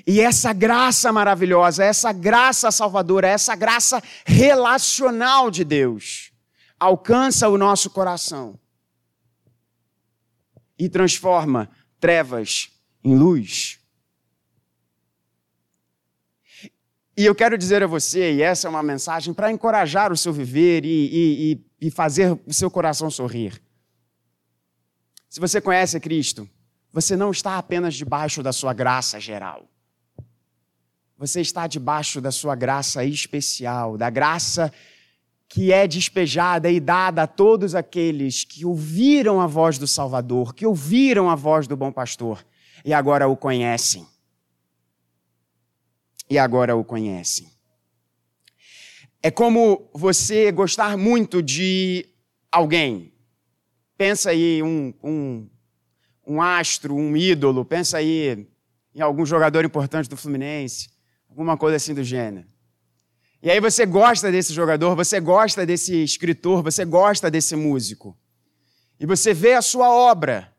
E 0.07 0.21
essa 0.21 0.53
graça 0.53 1.13
maravilhosa, 1.13 1.85
essa 1.85 2.13
graça 2.13 2.71
salvadora, 2.71 3.29
essa 3.29 3.55
graça 3.55 4.03
relacional 4.25 5.51
de 5.51 5.65
Deus 5.65 6.33
alcança 6.79 7.49
o 7.49 7.57
nosso 7.57 7.91
coração 7.91 8.59
e 10.77 10.89
transforma 10.89 11.71
trevas 12.01 12.71
em 13.05 13.15
luz. 13.17 13.79
E 17.17 17.25
eu 17.25 17.35
quero 17.35 17.57
dizer 17.57 17.83
a 17.83 17.87
você, 17.87 18.33
e 18.33 18.43
essa 18.43 18.67
é 18.67 18.71
uma 18.71 18.83
mensagem 18.83 19.33
para 19.33 19.53
encorajar 19.53 20.11
o 20.11 20.17
seu 20.17 20.33
viver 20.33 20.85
e, 20.85 21.53
e, 21.81 21.87
e 21.87 21.91
fazer 21.91 22.33
o 22.47 22.53
seu 22.53 22.71
coração 22.71 23.11
sorrir. 23.11 23.63
Se 25.33 25.41
você 25.41 25.63
conhece 25.63 25.99
Cristo, 25.99 26.47
você 26.93 27.17
não 27.17 27.31
está 27.31 27.57
apenas 27.57 27.95
debaixo 27.95 28.43
da 28.43 28.53
sua 28.53 28.75
graça 28.75 29.19
geral. 29.19 29.67
Você 31.17 31.41
está 31.41 31.67
debaixo 31.67 32.21
da 32.21 32.31
sua 32.31 32.55
graça 32.55 33.03
especial, 33.03 33.97
da 33.97 34.11
graça 34.11 34.71
que 35.49 35.73
é 35.73 35.89
despejada 35.89 36.71
e 36.71 36.79
dada 36.79 37.23
a 37.23 37.27
todos 37.27 37.75
aqueles 37.75 38.45
que 38.45 38.67
ouviram 38.67 39.41
a 39.41 39.47
voz 39.47 39.79
do 39.79 39.87
Salvador, 39.87 40.55
que 40.55 40.67
ouviram 40.67 41.31
a 41.31 41.35
voz 41.35 41.67
do 41.67 41.79
bom 41.79 41.91
pastor 41.91 42.45
e 42.85 42.93
agora 42.93 43.27
o 43.27 43.35
conhecem. 43.35 44.07
E 46.29 46.39
agora 46.39 46.77
o 46.77 46.85
conhecem. 46.85 47.51
É 49.23 49.31
como 49.31 49.89
você 49.95 50.53
gostar 50.53 50.99
muito 50.99 51.43
de 51.43 52.07
alguém, 52.51 53.12
Pensa 53.97 54.31
aí 54.31 54.63
um, 54.63 54.93
um, 55.03 55.49
um 56.27 56.43
astro, 56.43 56.95
um 56.95 57.17
ídolo, 57.17 57.65
pensa 57.65 57.99
aí 57.99 58.47
em 58.95 59.01
algum 59.01 59.25
jogador 59.25 59.65
importante 59.65 60.09
do 60.09 60.17
Fluminense, 60.17 60.91
alguma 61.29 61.57
coisa 61.57 61.77
assim 61.77 61.95
do 61.95 62.05
gênero. 62.05 62.47
E 63.43 63.51
aí 63.51 63.59
você 63.59 63.85
gosta 63.85 64.31
desse 64.31 64.53
jogador, 64.53 64.95
você 64.95 65.19
gosta 65.19 65.67
desse 65.67 66.03
escritor, 66.03 66.63
você 66.63 66.85
gosta 66.85 67.31
desse 67.31 67.57
músico. 67.57 68.17
E 69.01 69.07
você 69.07 69.35
vê 69.35 69.55
a 69.55 69.63
sua 69.63 69.91
obra, 69.91 70.55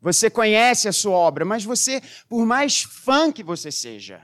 você 0.00 0.30
conhece 0.30 0.86
a 0.86 0.92
sua 0.92 1.14
obra, 1.14 1.44
mas 1.44 1.64
você, 1.64 2.00
por 2.28 2.46
mais 2.46 2.82
fã 2.82 3.32
que 3.32 3.42
você 3.42 3.72
seja, 3.72 4.22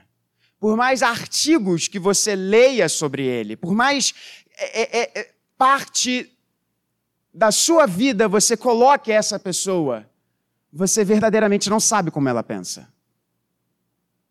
por 0.59 0.77
mais 0.77 1.03
artigos 1.03 1.87
que 1.87 1.99
você 1.99 2.35
leia 2.35 2.87
sobre 2.87 3.25
ele, 3.25 3.57
por 3.57 3.73
mais 3.73 4.13
é, 4.57 4.99
é, 4.99 5.19
é, 5.19 5.31
parte 5.57 6.31
da 7.33 7.51
sua 7.51 7.85
vida 7.85 8.27
você 8.27 8.57
coloque 8.57 9.11
essa 9.11 9.39
pessoa, 9.39 10.09
você 10.71 11.03
verdadeiramente 11.03 11.69
não 11.69 11.79
sabe 11.79 12.11
como 12.11 12.29
ela 12.29 12.43
pensa. 12.43 12.87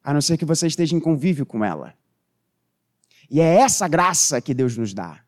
A 0.02 0.12
não 0.12 0.21
ser 0.21 0.37
que 0.37 0.45
você 0.45 0.67
esteja 0.67 0.95
em 0.95 1.00
convívio 1.00 1.45
com 1.45 1.64
ela. 1.64 1.95
E 3.31 3.40
é 3.40 3.57
essa 3.57 3.87
graça 3.87 4.40
que 4.40 4.55
Deus 4.55 4.76
nos 4.76 4.95
dá. 4.95 5.21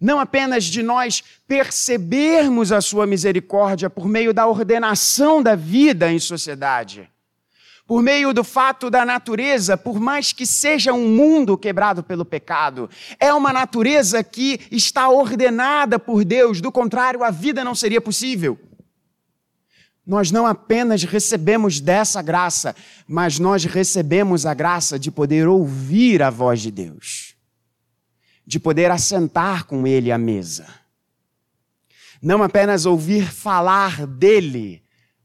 Não 0.00 0.18
apenas 0.18 0.64
de 0.64 0.82
nós 0.82 1.22
percebermos 1.46 2.72
a 2.72 2.80
sua 2.80 3.06
misericórdia 3.06 3.90
por 3.90 4.08
meio 4.08 4.32
da 4.32 4.46
ordenação 4.46 5.42
da 5.42 5.54
vida 5.54 6.10
em 6.10 6.18
sociedade, 6.18 7.11
por 7.86 8.02
meio 8.02 8.32
do 8.32 8.44
fato 8.44 8.88
da 8.88 9.04
natureza, 9.04 9.76
por 9.76 10.00
mais 10.00 10.32
que 10.32 10.46
seja 10.46 10.92
um 10.92 11.08
mundo 11.08 11.58
quebrado 11.58 12.02
pelo 12.02 12.24
pecado, 12.24 12.88
é 13.18 13.32
uma 13.34 13.52
natureza 13.52 14.22
que 14.22 14.60
está 14.70 15.08
ordenada 15.08 15.98
por 15.98 16.24
Deus, 16.24 16.60
do 16.60 16.70
contrário, 16.70 17.24
a 17.24 17.30
vida 17.30 17.64
não 17.64 17.74
seria 17.74 18.00
possível. 18.00 18.58
Nós 20.06 20.30
não 20.30 20.46
apenas 20.46 21.04
recebemos 21.04 21.80
dessa 21.80 22.20
graça, 22.22 22.74
mas 23.06 23.38
nós 23.38 23.64
recebemos 23.64 24.46
a 24.46 24.54
graça 24.54 24.98
de 24.98 25.10
poder 25.10 25.46
ouvir 25.46 26.22
a 26.22 26.30
voz 26.30 26.60
de 26.60 26.70
Deus, 26.70 27.36
de 28.44 28.58
poder 28.58 28.90
assentar 28.90 29.64
com 29.64 29.86
Ele 29.86 30.10
à 30.10 30.18
mesa. 30.18 30.66
Não 32.20 32.42
apenas 32.42 32.84
ouvir 32.86 33.30
falar 33.30 34.06
dele, 34.06 34.82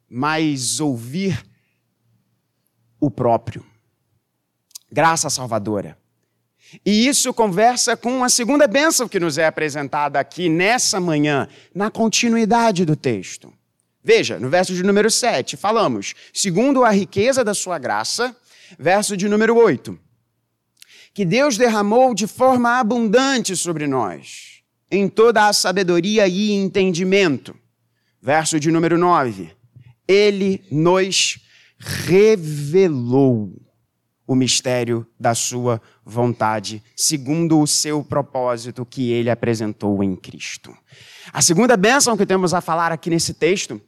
mas 0.09 0.79
ouvir 0.79 1.43
o 2.99 3.09
próprio. 3.09 3.65
Graça 4.91 5.29
salvadora. 5.29 5.97
E 6.85 7.07
isso 7.07 7.33
conversa 7.33 7.95
com 7.95 8.23
a 8.23 8.29
segunda 8.29 8.67
bênção 8.67 9.07
que 9.07 9.19
nos 9.19 9.37
é 9.37 9.45
apresentada 9.45 10.19
aqui 10.19 10.49
nessa 10.49 10.99
manhã, 10.99 11.47
na 11.73 11.89
continuidade 11.89 12.83
do 12.83 12.95
texto. 12.95 13.53
Veja, 14.03 14.39
no 14.39 14.49
verso 14.49 14.73
de 14.73 14.83
número 14.83 15.09
7, 15.09 15.57
falamos, 15.57 16.13
segundo 16.33 16.83
a 16.83 16.89
riqueza 16.89 17.43
da 17.43 17.53
sua 17.53 17.77
graça, 17.77 18.35
verso 18.77 19.15
de 19.15 19.27
número 19.27 19.55
8, 19.55 19.97
que 21.13 21.25
Deus 21.25 21.57
derramou 21.57 22.13
de 22.13 22.27
forma 22.27 22.79
abundante 22.79 23.55
sobre 23.55 23.87
nós, 23.87 24.61
em 24.89 25.09
toda 25.09 25.47
a 25.47 25.53
sabedoria 25.53 26.27
e 26.27 26.51
entendimento. 26.51 27.55
Verso 28.21 28.59
de 28.59 28.71
número 28.71 28.97
9, 28.97 29.51
ele 30.07 30.63
nos 30.71 31.39
revelou 31.79 33.53
o 34.27 34.35
mistério 34.35 35.07
da 35.17 35.33
sua 35.33 35.81
vontade, 36.03 36.83
segundo 36.95 37.61
o 37.61 37.67
seu 37.67 38.03
propósito 38.03 38.85
que 38.85 39.09
ele 39.09 39.29
apresentou 39.29 40.03
em 40.03 40.15
Cristo. 40.15 40.75
A 41.31 41.41
segunda 41.41 41.77
bênção 41.77 42.17
que 42.17 42.25
temos 42.25 42.53
a 42.53 42.59
falar 42.59 42.91
aqui 42.91 43.09
nesse 43.09 43.33
texto 43.33 43.81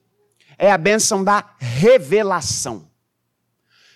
é 0.57 0.71
a 0.71 0.77
bênção 0.77 1.23
da 1.23 1.55
revelação. 1.57 2.89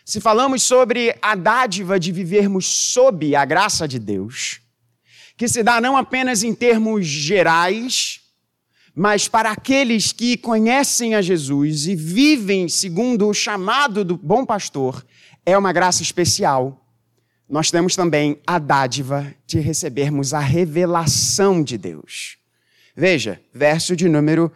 Se 0.06 0.20
falamos 0.20 0.64
sobre 0.64 1.16
a 1.22 1.34
dádiva 1.34 1.98
de 1.98 2.12
vivermos 2.12 2.66
sob 2.66 3.36
a 3.36 3.46
graça 3.46 3.88
de 3.88 4.00
Deus, 4.00 4.60
que 5.38 5.48
se 5.48 5.64
dá 5.64 5.80
não 5.80 5.96
apenas 5.96 6.44
em 6.44 6.54
termos 6.54 7.06
gerais, 7.06 8.23
mas 8.96 9.28
para 9.28 9.52
aqueles 9.52 10.12
que 10.12 10.38
conhecem 10.38 11.16
a 11.16 11.22
Jesus 11.22 11.88
e 11.88 11.96
vivem 11.96 12.70
segundo 12.70 13.28
o 13.28 13.34
chamado 13.34 14.06
do 14.06 14.18
bom 14.18 14.46
pastor, 14.46 15.06
é 15.46 15.58
uma 15.58 15.74
graça 15.74 16.04
especial. 16.04 16.80
Nós 17.50 17.72
temos 17.72 17.96
também 17.96 18.40
a 18.46 18.60
dádiva 18.60 19.34
de 19.46 19.60
recebermos 19.60 20.34
a 20.34 20.40
revelação 20.40 21.64
de 21.64 21.78
Deus. 21.78 22.38
Veja, 22.96 23.42
verso 23.54 23.96
de 23.96 24.08
número 24.08 24.52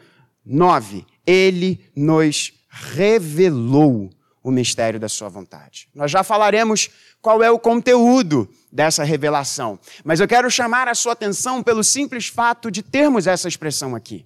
9 0.45 1.05
ele 1.27 1.81
nos 1.93 2.53
revelou 2.69 4.09
o 4.41 4.49
mistério 4.49 4.97
da 4.97 5.09
sua 5.09 5.27
vontade. 5.27 5.89
Nós 5.93 6.09
já 6.09 6.23
falaremos 6.23 6.89
qual 7.21 7.43
é 7.43 7.51
o 7.51 7.59
conteúdo 7.59 8.49
dessa 8.71 9.03
revelação, 9.03 9.79
mas 10.03 10.19
eu 10.19 10.27
quero 10.27 10.49
chamar 10.51 10.87
a 10.87 10.95
sua 10.95 11.13
atenção 11.13 11.63
pelo 11.63 11.83
simples 11.83 12.27
fato 12.27 12.69
de 12.69 12.83
termos 12.83 13.27
essa 13.27 13.47
expressão 13.47 13.95
aqui. 13.95 14.25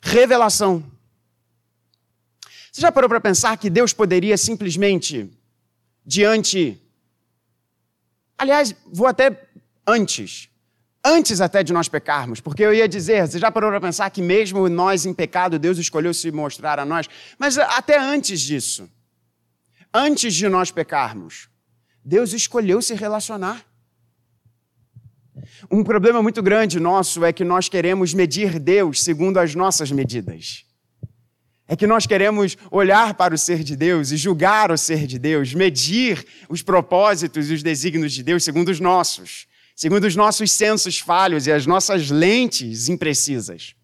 Revelação. 0.00 0.84
Você 2.72 2.80
já 2.80 2.92
parou 2.92 3.08
para 3.08 3.20
pensar 3.20 3.56
que 3.56 3.70
Deus 3.70 3.92
poderia 3.92 4.36
simplesmente, 4.36 5.30
diante. 6.04 6.80
Aliás, 8.38 8.74
vou 8.92 9.06
até 9.06 9.48
antes 9.86 10.48
antes 11.06 11.40
até 11.40 11.62
de 11.62 11.72
nós 11.72 11.88
pecarmos, 11.88 12.40
porque 12.40 12.64
eu 12.64 12.74
ia 12.74 12.88
dizer, 12.88 13.26
você 13.26 13.38
já 13.38 13.50
parou 13.50 13.70
para 13.70 13.80
pensar 13.80 14.10
que 14.10 14.20
mesmo 14.20 14.68
nós 14.68 15.06
em 15.06 15.14
pecado, 15.14 15.58
Deus 15.58 15.78
escolheu 15.78 16.12
se 16.12 16.32
mostrar 16.32 16.80
a 16.80 16.84
nós, 16.84 17.08
mas 17.38 17.56
até 17.56 17.96
antes 17.96 18.40
disso, 18.40 18.90
antes 19.94 20.34
de 20.34 20.48
nós 20.48 20.72
pecarmos, 20.72 21.48
Deus 22.06 22.32
escolheu 22.32 22.80
se 22.80 22.94
relacionar. 22.94 23.66
Um 25.68 25.82
problema 25.82 26.22
muito 26.22 26.40
grande 26.40 26.78
nosso 26.78 27.24
é 27.24 27.32
que 27.32 27.44
nós 27.44 27.68
queremos 27.68 28.14
medir 28.14 28.60
Deus 28.60 29.02
segundo 29.02 29.38
as 29.38 29.56
nossas 29.56 29.90
medidas. 29.90 30.64
É 31.66 31.74
que 31.74 31.86
nós 31.86 32.06
queremos 32.06 32.56
olhar 32.70 33.14
para 33.14 33.34
o 33.34 33.38
ser 33.38 33.64
de 33.64 33.74
Deus 33.74 34.12
e 34.12 34.16
julgar 34.16 34.70
o 34.70 34.78
ser 34.78 35.04
de 35.04 35.18
Deus, 35.18 35.52
medir 35.52 36.24
os 36.48 36.62
propósitos 36.62 37.50
e 37.50 37.54
os 37.54 37.62
desígnios 37.62 38.12
de 38.12 38.22
Deus 38.22 38.44
segundo 38.44 38.68
os 38.68 38.78
nossos 38.78 39.48
segundo 39.76 40.04
os 40.06 40.16
nossos 40.16 40.50
sensos 40.52 40.98
falhos 40.98 41.46
e 41.46 41.52
as 41.52 41.66
nossas 41.66 42.08
lentes 42.08 42.88
imprecisas. 42.88 43.76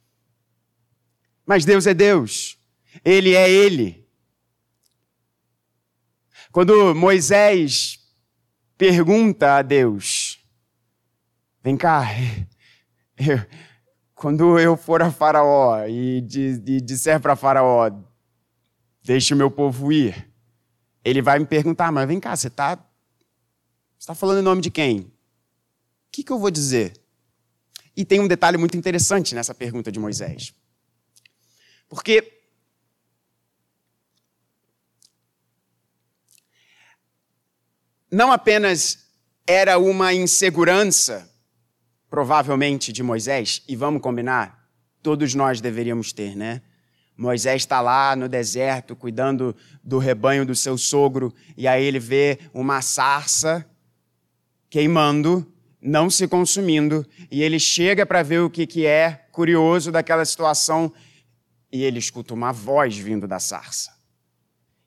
Mas 1.44 1.66
Deus 1.66 1.86
é 1.86 1.92
Deus, 1.92 2.56
Ele 3.04 3.34
é 3.34 3.50
Ele. 3.50 4.08
Quando 6.50 6.94
Moisés 6.94 8.01
pergunta 8.82 9.58
a 9.58 9.62
Deus, 9.62 10.44
vem 11.62 11.76
cá, 11.76 12.04
eu, 13.16 13.38
quando 14.12 14.58
eu 14.58 14.76
for 14.76 15.00
a 15.00 15.08
Faraó 15.08 15.86
e, 15.86 16.18
e 16.18 16.80
disser 16.80 17.20
para 17.20 17.36
Faraó, 17.36 17.92
deixe 19.00 19.34
o 19.34 19.36
meu 19.36 19.52
povo 19.52 19.92
ir, 19.92 20.28
ele 21.04 21.22
vai 21.22 21.38
me 21.38 21.46
perguntar, 21.46 21.92
mas 21.92 22.08
vem 22.08 22.18
cá, 22.18 22.34
você 22.34 22.48
está 22.48 22.76
tá 24.04 24.14
falando 24.16 24.40
em 24.40 24.42
nome 24.42 24.60
de 24.60 24.68
quem? 24.68 25.12
que, 26.10 26.24
que 26.24 26.32
eu 26.32 26.38
vou 26.40 26.50
dizer? 26.50 26.92
E 27.96 28.04
tem 28.04 28.18
um 28.18 28.26
detalhe 28.26 28.58
muito 28.58 28.76
interessante 28.76 29.32
nessa 29.32 29.54
pergunta 29.54 29.92
de 29.92 30.00
Moisés. 30.00 30.52
Porque 31.88 32.41
não 38.12 38.30
apenas 38.30 38.98
era 39.46 39.78
uma 39.78 40.12
insegurança, 40.12 41.26
provavelmente, 42.10 42.92
de 42.92 43.02
Moisés, 43.02 43.62
e 43.66 43.74
vamos 43.74 44.02
combinar, 44.02 44.68
todos 45.02 45.34
nós 45.34 45.62
deveríamos 45.62 46.12
ter, 46.12 46.36
né? 46.36 46.60
Moisés 47.16 47.62
está 47.62 47.80
lá 47.80 48.14
no 48.14 48.28
deserto 48.28 48.94
cuidando 48.94 49.56
do 49.82 49.98
rebanho 49.98 50.44
do 50.44 50.54
seu 50.54 50.76
sogro, 50.76 51.34
e 51.56 51.66
aí 51.66 51.82
ele 51.82 51.98
vê 51.98 52.38
uma 52.52 52.82
sarça 52.82 53.64
queimando, 54.68 55.50
não 55.80 56.10
se 56.10 56.28
consumindo, 56.28 57.06
e 57.30 57.42
ele 57.42 57.58
chega 57.58 58.04
para 58.04 58.22
ver 58.22 58.40
o 58.40 58.50
que, 58.50 58.66
que 58.66 58.84
é 58.84 59.26
curioso 59.32 59.90
daquela 59.90 60.24
situação, 60.26 60.92
e 61.70 61.82
ele 61.82 61.98
escuta 61.98 62.34
uma 62.34 62.52
voz 62.52 62.96
vindo 62.96 63.26
da 63.26 63.38
sarça. 63.38 64.01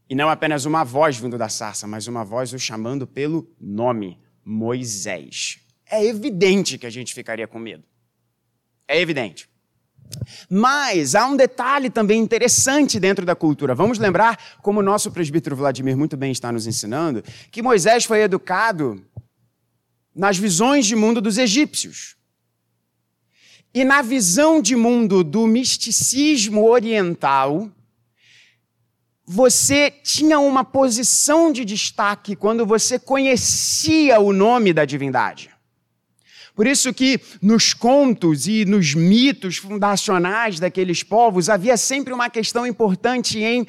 E 0.10 0.16
não 0.16 0.30
apenas 0.30 0.66
uma 0.66 0.84
voz 0.84 1.18
vindo 1.18 1.38
da 1.38 1.50
sarça, 1.50 1.88
mas 1.88 2.08
uma 2.08 2.24
voz 2.24 2.54
o 2.54 2.60
chamando 2.60 3.08
pelo 3.08 3.50
nome, 3.60 4.20
Moisés. 4.44 5.60
É 5.90 6.04
evidente 6.04 6.78
que 6.78 6.86
a 6.86 6.90
gente 6.90 7.14
ficaria 7.14 7.48
com 7.48 7.58
medo. 7.58 7.84
É 8.88 9.00
evidente. 9.00 9.50
Mas 10.50 11.16
há 11.16 11.26
um 11.26 11.36
detalhe 11.36 11.90
também 11.90 12.20
interessante 12.20 13.00
dentro 13.00 13.26
da 13.26 13.36
cultura. 13.36 13.74
Vamos 13.74 13.98
lembrar, 13.98 14.58
como 14.62 14.80
o 14.80 14.84
nosso 14.84 15.12
presbítero 15.12 15.56
Vladimir 15.56 15.98
muito 15.98 16.16
bem 16.16 16.32
está 16.32 16.52
nos 16.52 16.68
ensinando, 16.68 17.24
que 17.52 17.62
Moisés 17.62 18.06
foi 18.06 18.22
educado 18.22 19.04
nas 20.14 20.38
visões 20.38 20.86
de 20.86 20.96
mundo 20.96 21.20
dos 21.20 21.38
egípcios. 21.38 22.16
E 23.74 23.84
na 23.84 24.02
visão 24.02 24.62
de 24.62 24.76
mundo 24.76 25.24
do 25.24 25.46
misticismo 25.46 26.66
oriental, 26.66 27.70
você 29.26 29.90
tinha 29.90 30.40
uma 30.40 30.64
posição 30.64 31.52
de 31.52 31.66
destaque 31.66 32.36
quando 32.36 32.66
você 32.66 33.00
conhecia 33.00 34.20
o 34.20 34.32
nome 34.32 34.72
da 34.72 34.86
divindade. 34.86 35.50
Por 36.54 36.68
isso 36.68 36.94
que 36.94 37.20
nos 37.42 37.74
contos 37.74 38.48
e 38.48 38.64
nos 38.64 38.94
mitos 38.94 39.58
fundacionais 39.58 40.60
daqueles 40.60 41.04
povos 41.04 41.50
havia 41.50 41.76
sempre 41.76 42.14
uma 42.14 42.30
questão 42.30 42.66
importante 42.66 43.40
em 43.40 43.68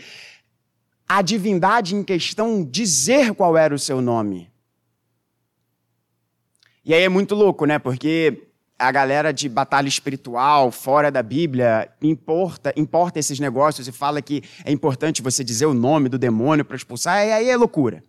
a 1.09 1.23
divindade 1.23 1.95
em 1.95 2.03
questão 2.03 2.65
dizer 2.65 3.35
qual 3.35 3.57
era 3.57 3.75
o 3.75 3.79
seu 3.79 4.01
nome. 4.01 4.51
E 6.85 6.95
aí 6.95 7.03
é 7.03 7.09
muito 7.09 7.35
louco, 7.35 7.65
né? 7.65 7.79
Porque 7.79 8.47
a 8.79 8.93
galera 8.93 9.33
de 9.33 9.49
batalha 9.49 9.89
espiritual, 9.89 10.71
fora 10.71 11.11
da 11.11 11.23
Bíblia, 11.23 11.91
importa, 12.03 12.73
importa 12.77 13.19
esses 13.19 13.41
negócios 13.41 13.89
e 13.89 13.93
fala 13.93 14.21
que 14.21 14.43
é 14.65 14.71
importante 14.71 15.23
você 15.23 15.43
dizer 15.43 15.67
o 15.67 15.75
nome 15.75 16.09
do 16.09 16.19
demônio 16.19 16.65
para 16.65 16.77
expulsar, 16.77 17.27
e 17.27 17.33
aí 17.33 17.49
é 17.49 17.57
loucura. 17.57 18.05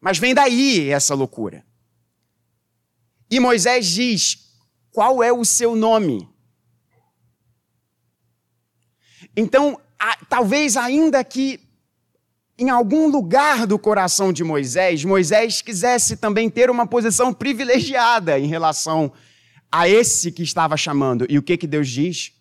Mas 0.00 0.18
vem 0.18 0.34
daí 0.34 0.88
essa 0.88 1.14
loucura. 1.14 1.64
E 3.30 3.38
Moisés 3.38 3.86
diz: 3.86 4.56
qual 4.90 5.22
é 5.22 5.32
o 5.32 5.44
seu 5.44 5.76
nome? 5.76 6.28
Então, 9.36 9.78
a, 9.98 10.16
talvez 10.28 10.76
ainda 10.76 11.22
que 11.22 11.60
em 12.58 12.68
algum 12.68 13.08
lugar 13.08 13.66
do 13.66 13.78
coração 13.78 14.32
de 14.32 14.44
Moisés, 14.44 15.02
Moisés 15.04 15.62
quisesse 15.62 16.16
também 16.16 16.50
ter 16.50 16.68
uma 16.68 16.86
posição 16.86 17.32
privilegiada 17.32 18.38
em 18.38 18.46
relação 18.46 19.10
a 19.10 19.29
esse 19.88 20.32
que 20.32 20.42
estava 20.42 20.76
chamando. 20.76 21.26
E 21.28 21.38
o 21.38 21.42
que, 21.42 21.56
que 21.56 21.66
Deus 21.66 21.88
diz? 21.88 22.32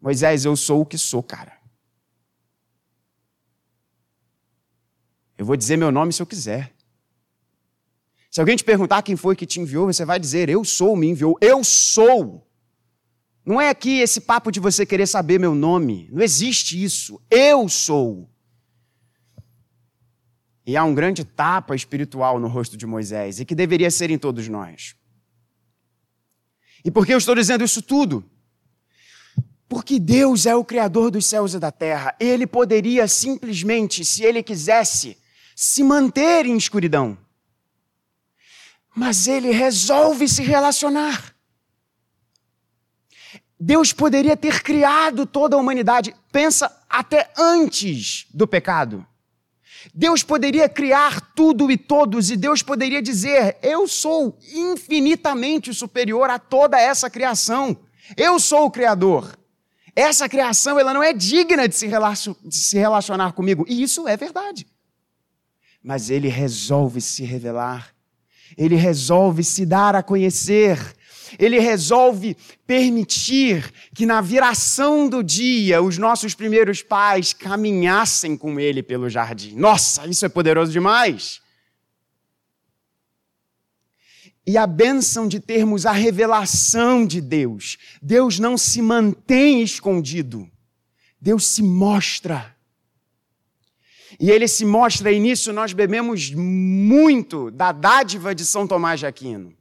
Moisés, 0.00 0.44
eu 0.44 0.56
sou 0.56 0.82
o 0.82 0.86
que 0.86 0.96
sou, 0.96 1.22
cara. 1.22 1.58
Eu 5.36 5.44
vou 5.44 5.56
dizer 5.56 5.76
meu 5.76 5.92
nome 5.92 6.12
se 6.12 6.20
eu 6.20 6.26
quiser. 6.26 6.72
Se 8.30 8.40
alguém 8.40 8.56
te 8.56 8.64
perguntar 8.64 9.02
quem 9.02 9.16
foi 9.16 9.36
que 9.36 9.46
te 9.46 9.60
enviou, 9.60 9.86
você 9.86 10.04
vai 10.04 10.18
dizer: 10.18 10.48
Eu 10.48 10.64
sou, 10.64 10.96
me 10.96 11.08
enviou. 11.08 11.38
Eu 11.40 11.62
sou. 11.62 12.46
Não 13.44 13.60
é 13.60 13.70
aqui 13.70 14.00
esse 14.00 14.20
papo 14.20 14.50
de 14.50 14.60
você 14.60 14.84
querer 14.84 15.06
saber 15.06 15.38
meu 15.40 15.54
nome. 15.54 16.08
Não 16.12 16.22
existe 16.22 16.82
isso. 16.82 17.20
Eu 17.30 17.68
sou. 17.68 18.28
E 20.66 20.76
há 20.76 20.84
um 20.84 20.94
grande 20.94 21.24
tapa 21.24 21.74
espiritual 21.74 22.38
no 22.38 22.46
rosto 22.46 22.76
de 22.76 22.84
Moisés, 22.84 23.40
e 23.40 23.44
que 23.46 23.54
deveria 23.54 23.90
ser 23.90 24.10
em 24.10 24.18
todos 24.18 24.46
nós. 24.48 24.97
E 26.84 26.90
por 26.90 27.06
que 27.06 27.12
eu 27.12 27.18
estou 27.18 27.34
dizendo 27.34 27.64
isso 27.64 27.82
tudo? 27.82 28.24
Porque 29.68 29.98
Deus 29.98 30.46
é 30.46 30.54
o 30.54 30.64
Criador 30.64 31.10
dos 31.10 31.26
céus 31.26 31.54
e 31.54 31.58
da 31.58 31.70
terra. 31.70 32.14
Ele 32.18 32.46
poderia 32.46 33.06
simplesmente, 33.06 34.04
se 34.04 34.24
ele 34.24 34.42
quisesse, 34.42 35.18
se 35.54 35.82
manter 35.82 36.46
em 36.46 36.56
escuridão. 36.56 37.18
Mas 38.94 39.26
ele 39.26 39.50
resolve 39.50 40.26
se 40.26 40.42
relacionar. 40.42 41.34
Deus 43.60 43.92
poderia 43.92 44.36
ter 44.36 44.62
criado 44.62 45.26
toda 45.26 45.56
a 45.56 45.58
humanidade, 45.58 46.14
pensa 46.30 46.70
até 46.88 47.30
antes 47.36 48.26
do 48.32 48.46
pecado. 48.46 49.04
Deus 49.94 50.22
poderia 50.22 50.68
criar 50.68 51.20
tudo 51.34 51.70
e 51.70 51.76
todos, 51.76 52.30
e 52.30 52.36
Deus 52.36 52.62
poderia 52.62 53.00
dizer: 53.00 53.56
Eu 53.62 53.86
sou 53.86 54.38
infinitamente 54.52 55.72
superior 55.72 56.30
a 56.30 56.38
toda 56.38 56.80
essa 56.80 57.08
criação. 57.08 57.76
Eu 58.16 58.38
sou 58.38 58.66
o 58.66 58.70
Criador. 58.70 59.38
Essa 59.94 60.28
criação 60.28 60.78
ela 60.78 60.94
não 60.94 61.02
é 61.02 61.12
digna 61.12 61.68
de 61.68 61.74
se, 61.74 61.88
de 61.88 62.56
se 62.56 62.78
relacionar 62.78 63.32
comigo. 63.32 63.64
E 63.68 63.82
isso 63.82 64.06
é 64.06 64.16
verdade. 64.16 64.66
Mas 65.82 66.10
ele 66.10 66.28
resolve 66.28 67.00
se 67.00 67.24
revelar, 67.24 67.94
ele 68.56 68.76
resolve 68.76 69.42
se 69.42 69.64
dar 69.64 69.94
a 69.94 70.02
conhecer, 70.02 70.78
ele 71.38 71.58
resolve 71.58 72.36
permitir 72.66 73.72
que 73.94 74.06
na 74.06 74.20
viração 74.20 75.08
do 75.08 75.22
dia 75.22 75.82
os 75.82 75.98
nossos 75.98 76.34
primeiros 76.34 76.82
pais 76.82 77.32
caminhassem 77.32 78.36
com 78.36 78.60
ele 78.60 78.82
pelo 78.82 79.08
jardim. 79.08 79.56
Nossa, 79.56 80.06
isso 80.06 80.24
é 80.24 80.28
poderoso 80.28 80.70
demais! 80.70 81.40
E 84.46 84.56
a 84.56 84.66
bênção 84.66 85.28
de 85.28 85.40
termos 85.40 85.84
a 85.84 85.92
revelação 85.92 87.06
de 87.06 87.20
Deus. 87.20 87.76
Deus 88.00 88.38
não 88.38 88.56
se 88.56 88.80
mantém 88.80 89.62
escondido, 89.62 90.48
Deus 91.20 91.46
se 91.46 91.62
mostra. 91.62 92.56
E 94.18 94.30
ele 94.30 94.48
se 94.48 94.64
mostra, 94.64 95.12
e 95.12 95.20
nisso 95.20 95.52
nós 95.52 95.74
bebemos 95.74 96.32
muito 96.32 97.50
da 97.50 97.72
dádiva 97.72 98.34
de 98.34 98.44
São 98.44 98.66
Tomás 98.66 99.00
de 99.00 99.06
Aquino 99.06 99.57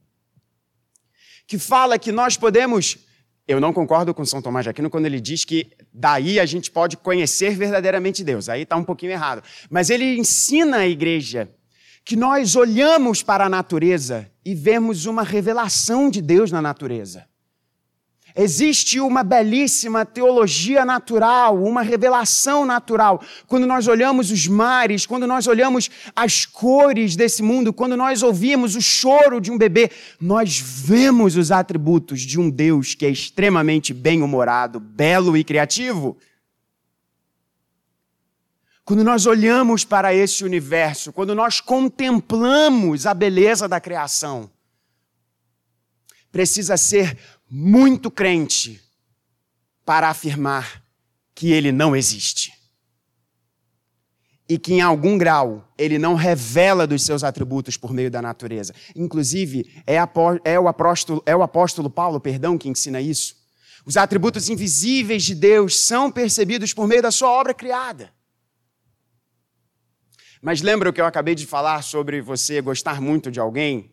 que 1.47 1.57
fala 1.57 1.97
que 1.97 2.11
nós 2.11 2.37
podemos. 2.37 2.97
Eu 3.47 3.61
não 3.61 3.71
concordo 3.71 4.13
com 4.13 4.25
São 4.25 4.41
Tomás 4.41 4.65
de 4.65 4.69
Aquino 4.69 4.89
quando 4.89 5.05
ele 5.05 5.21
diz 5.21 5.45
que 5.45 5.71
daí 5.93 6.37
a 6.37 6.45
gente 6.45 6.69
pode 6.69 6.97
conhecer 6.97 7.55
verdadeiramente 7.55 8.23
Deus. 8.23 8.49
Aí 8.49 8.63
está 8.63 8.75
um 8.75 8.83
pouquinho 8.83 9.13
errado. 9.13 9.41
Mas 9.69 9.89
ele 9.89 10.17
ensina 10.17 10.79
a 10.79 10.87
igreja 10.87 11.49
que 12.03 12.17
nós 12.17 12.55
olhamos 12.57 13.23
para 13.23 13.45
a 13.45 13.49
natureza 13.49 14.29
e 14.45 14.53
vemos 14.53 15.05
uma 15.05 15.23
revelação 15.23 16.09
de 16.09 16.21
Deus 16.21 16.51
na 16.51 16.61
natureza. 16.61 17.25
Existe 18.39 18.99
uma 18.99 19.23
belíssima 19.23 20.05
teologia 20.05 20.85
natural, 20.85 21.57
uma 21.63 21.81
revelação 21.81 22.67
natural. 22.67 23.19
Quando 23.47 23.65
nós 23.65 23.87
olhamos 23.87 24.29
os 24.29 24.47
mares, 24.47 25.07
quando 25.07 25.25
nós 25.25 25.47
olhamos 25.47 25.89
as 26.15 26.45
cores 26.45 27.15
desse 27.15 27.41
mundo, 27.41 27.73
quando 27.73 27.97
nós 27.97 28.21
ouvimos 28.21 28.75
o 28.75 28.81
choro 28.81 29.41
de 29.41 29.49
um 29.49 29.57
bebê, 29.57 29.89
nós 30.21 30.59
vemos 30.59 31.35
os 31.35 31.51
atributos 31.51 32.21
de 32.21 32.39
um 32.39 32.47
Deus 32.47 32.93
que 32.93 33.07
é 33.07 33.09
extremamente 33.09 33.91
bem-humorado, 33.91 34.79
belo 34.79 35.35
e 35.35 35.43
criativo. 35.43 36.15
Quando 38.85 39.03
nós 39.03 39.25
olhamos 39.25 39.83
para 39.83 40.13
esse 40.13 40.45
universo, 40.45 41.11
quando 41.11 41.33
nós 41.33 41.59
contemplamos 41.59 43.07
a 43.07 43.15
beleza 43.15 43.67
da 43.67 43.81
criação, 43.81 44.47
precisa 46.31 46.77
ser 46.77 47.17
muito 47.49 48.11
crente 48.11 48.81
para 49.85 50.09
afirmar 50.09 50.83
que 51.33 51.51
ele 51.51 51.71
não 51.71 51.95
existe. 51.95 52.51
E 54.49 54.57
que 54.57 54.73
em 54.73 54.81
algum 54.81 55.17
grau 55.17 55.71
ele 55.77 55.97
não 55.97 56.15
revela 56.15 56.87
dos 56.87 57.03
seus 57.03 57.23
atributos 57.23 57.77
por 57.77 57.93
meio 57.93 58.09
da 58.09 58.21
natureza. 58.21 58.73
Inclusive, 58.95 59.69
é, 59.85 59.97
é, 60.43 60.59
o 60.59 60.67
apóstolo, 60.67 61.21
é 61.25 61.35
o 61.35 61.43
apóstolo 61.43 61.89
Paulo, 61.89 62.19
perdão, 62.19 62.57
que 62.57 62.69
ensina 62.69 63.01
isso. 63.01 63.35
Os 63.85 63.97
atributos 63.97 64.49
invisíveis 64.49 65.23
de 65.23 65.35
Deus 65.35 65.79
são 65.79 66.11
percebidos 66.11 66.73
por 66.73 66.87
meio 66.87 67.01
da 67.01 67.11
sua 67.11 67.29
obra 67.29 67.53
criada. 67.53 68.11
Mas 70.41 70.61
lembra 70.61 70.89
o 70.89 70.93
que 70.93 71.01
eu 71.01 71.05
acabei 71.05 71.35
de 71.35 71.45
falar 71.45 71.81
sobre 71.81 72.21
você 72.21 72.61
gostar 72.61 73.01
muito 73.01 73.31
de 73.31 73.39
alguém? 73.39 73.91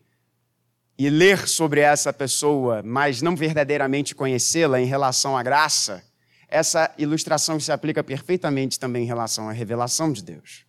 E 0.98 1.10
ler 1.10 1.48
sobre 1.48 1.80
essa 1.80 2.12
pessoa, 2.12 2.82
mas 2.84 3.20
não 3.20 3.34
verdadeiramente 3.34 4.14
conhecê-la 4.14 4.80
em 4.80 4.86
relação 4.86 5.36
à 5.36 5.42
graça, 5.42 6.04
essa 6.48 6.94
ilustração 6.96 7.58
se 7.58 7.72
aplica 7.72 8.04
perfeitamente 8.04 8.78
também 8.78 9.02
em 9.02 9.06
relação 9.06 9.48
à 9.48 9.52
revelação 9.52 10.12
de 10.12 10.22
Deus. 10.22 10.64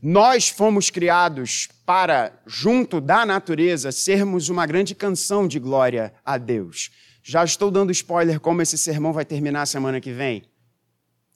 Nós 0.00 0.48
fomos 0.48 0.90
criados 0.90 1.68
para, 1.84 2.32
junto 2.46 3.00
da 3.00 3.26
natureza, 3.26 3.90
sermos 3.90 4.48
uma 4.48 4.64
grande 4.64 4.94
canção 4.94 5.46
de 5.48 5.58
glória 5.58 6.14
a 6.24 6.38
Deus. 6.38 6.90
Já 7.22 7.44
estou 7.44 7.70
dando 7.70 7.90
spoiler 7.90 8.40
como 8.40 8.62
esse 8.62 8.78
sermão 8.78 9.12
vai 9.12 9.24
terminar 9.24 9.66
semana 9.66 10.00
que 10.00 10.12
vem. 10.12 10.44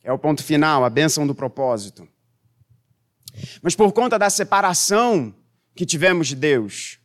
É 0.03 0.13
o 0.13 0.19
ponto 0.19 0.43
final, 0.43 0.85
a 0.85 0.91
bênção 0.91 1.27
do 1.27 1.35
propósito. 1.35 2.09
Mas 3.61 3.75
por 3.75 3.93
conta 3.93 4.19
da 4.19 4.31
separação 4.31 5.35
que 5.75 5.87
tivemos 5.87 6.29
de 6.29 6.37
Deus. 6.37 6.99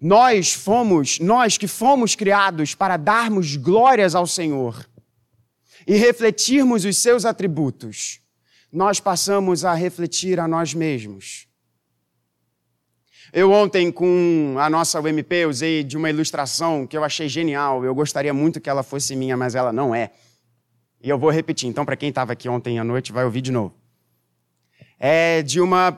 Nós 0.00 0.52
fomos, 0.52 1.18
nós 1.18 1.58
que 1.58 1.66
fomos 1.66 2.14
criados 2.14 2.74
para 2.74 2.96
darmos 2.96 3.56
glórias 3.56 4.14
ao 4.14 4.26
Senhor 4.26 4.88
e 5.86 5.96
refletirmos 5.96 6.84
os 6.84 6.96
seus 6.96 7.24
atributos, 7.24 8.20
nós 8.72 9.00
passamos 9.00 9.64
a 9.64 9.74
refletir 9.74 10.40
a 10.40 10.48
nós 10.48 10.72
mesmos. 10.72 11.46
Eu 13.32 13.52
ontem, 13.52 13.92
com 13.92 14.56
a 14.58 14.68
nossa 14.68 14.98
UMP, 15.00 15.46
usei 15.48 15.84
de 15.84 15.96
uma 15.96 16.10
ilustração 16.10 16.86
que 16.86 16.96
eu 16.96 17.04
achei 17.04 17.28
genial. 17.28 17.84
Eu 17.84 17.94
gostaria 17.94 18.34
muito 18.34 18.60
que 18.60 18.68
ela 18.68 18.82
fosse 18.82 19.14
minha, 19.14 19.36
mas 19.36 19.54
ela 19.54 19.72
não 19.72 19.94
é. 19.94 20.10
E 21.00 21.08
eu 21.08 21.18
vou 21.18 21.30
repetir. 21.30 21.68
Então, 21.68 21.84
para 21.84 21.96
quem 21.96 22.08
estava 22.08 22.32
aqui 22.32 22.48
ontem 22.48 22.78
à 22.78 22.84
noite, 22.84 23.12
vai 23.12 23.24
ouvir 23.24 23.40
de 23.40 23.52
novo. 23.52 23.74
É 24.98 25.42
de 25.42 25.60
uma 25.60 25.92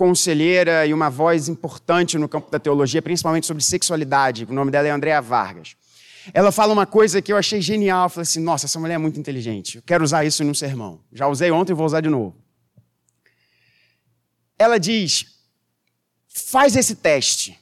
conselheira 0.00 0.86
e 0.86 0.94
uma 0.94 1.10
voz 1.10 1.46
importante 1.46 2.16
no 2.16 2.26
campo 2.26 2.50
da 2.50 2.58
teologia, 2.58 3.02
principalmente 3.02 3.46
sobre 3.46 3.62
sexualidade. 3.62 4.46
O 4.48 4.52
nome 4.54 4.70
dela 4.70 4.88
é 4.88 4.90
Andrea 4.90 5.20
Vargas. 5.20 5.76
Ela 6.32 6.50
fala 6.50 6.72
uma 6.72 6.86
coisa 6.86 7.20
que 7.20 7.30
eu 7.30 7.36
achei 7.36 7.60
genial. 7.60 8.06
Eu 8.06 8.08
falei 8.08 8.22
assim: 8.22 8.40
nossa, 8.40 8.64
essa 8.64 8.80
mulher 8.80 8.94
é 8.94 8.98
muito 8.98 9.20
inteligente. 9.20 9.76
Eu 9.76 9.82
quero 9.82 10.02
usar 10.02 10.24
isso 10.24 10.42
num 10.42 10.54
sermão. 10.54 11.02
Já 11.12 11.28
usei 11.28 11.50
ontem 11.50 11.72
e 11.72 11.74
vou 11.74 11.84
usar 11.84 12.00
de 12.00 12.08
novo. 12.08 12.34
Ela 14.58 14.80
diz: 14.80 15.26
faz 16.28 16.76
esse 16.76 16.94
teste. 16.94 17.58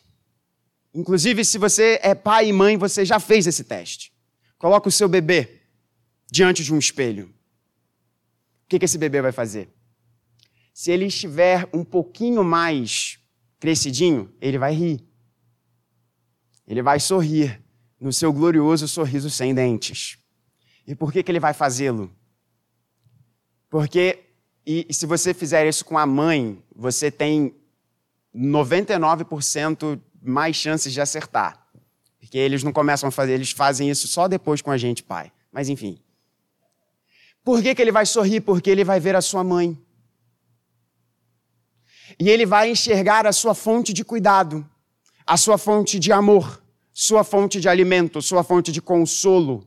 Inclusive, 0.94 1.44
se 1.44 1.58
você 1.58 1.98
é 2.04 2.14
pai 2.14 2.50
e 2.50 2.52
mãe, 2.52 2.76
você 2.76 3.04
já 3.04 3.18
fez 3.18 3.48
esse 3.48 3.64
teste. 3.64 4.12
Coloca 4.58 4.88
o 4.88 4.92
seu 4.92 5.08
bebê 5.08 5.62
diante 6.30 6.62
de 6.62 6.72
um 6.72 6.78
espelho. 6.78 7.24
O 8.64 8.68
que, 8.68 8.78
que 8.78 8.84
esse 8.84 8.96
bebê 8.96 9.20
vai 9.20 9.32
fazer? 9.32 9.68
Se 10.78 10.92
ele 10.92 11.06
estiver 11.06 11.68
um 11.74 11.82
pouquinho 11.82 12.44
mais 12.44 13.18
crescidinho, 13.58 14.32
ele 14.40 14.56
vai 14.58 14.72
rir. 14.72 15.04
Ele 16.68 16.82
vai 16.82 17.00
sorrir 17.00 17.60
no 18.00 18.12
seu 18.12 18.32
glorioso 18.32 18.86
sorriso 18.86 19.28
sem 19.28 19.52
dentes. 19.52 20.18
E 20.86 20.94
por 20.94 21.12
que, 21.12 21.24
que 21.24 21.32
ele 21.32 21.40
vai 21.40 21.52
fazê-lo? 21.52 22.14
Porque, 23.68 24.20
e, 24.64 24.86
e 24.88 24.94
se 24.94 25.04
você 25.04 25.34
fizer 25.34 25.66
isso 25.66 25.84
com 25.84 25.98
a 25.98 26.06
mãe, 26.06 26.62
você 26.72 27.10
tem 27.10 27.56
99% 28.32 30.00
mais 30.22 30.54
chances 30.54 30.92
de 30.92 31.00
acertar. 31.00 31.60
Porque 32.20 32.38
eles 32.38 32.62
não 32.62 32.72
começam 32.72 33.08
a 33.08 33.10
fazer, 33.10 33.32
eles 33.32 33.50
fazem 33.50 33.90
isso 33.90 34.06
só 34.06 34.28
depois 34.28 34.62
com 34.62 34.70
a 34.70 34.78
gente, 34.78 35.02
pai. 35.02 35.32
Mas 35.50 35.68
enfim. 35.68 35.98
Por 37.42 37.64
que, 37.64 37.74
que 37.74 37.82
ele 37.82 37.90
vai 37.90 38.06
sorrir? 38.06 38.42
Porque 38.42 38.70
ele 38.70 38.84
vai 38.84 39.00
ver 39.00 39.16
a 39.16 39.20
sua 39.20 39.42
mãe. 39.42 39.76
E 42.20 42.28
ele 42.28 42.44
vai 42.44 42.70
enxergar 42.70 43.26
a 43.26 43.32
sua 43.32 43.54
fonte 43.54 43.92
de 43.92 44.04
cuidado, 44.04 44.68
a 45.26 45.36
sua 45.36 45.56
fonte 45.56 45.98
de 45.98 46.10
amor, 46.10 46.62
sua 46.92 47.22
fonte 47.22 47.60
de 47.60 47.68
alimento, 47.68 48.20
sua 48.20 48.42
fonte 48.42 48.72
de 48.72 48.82
consolo. 48.82 49.66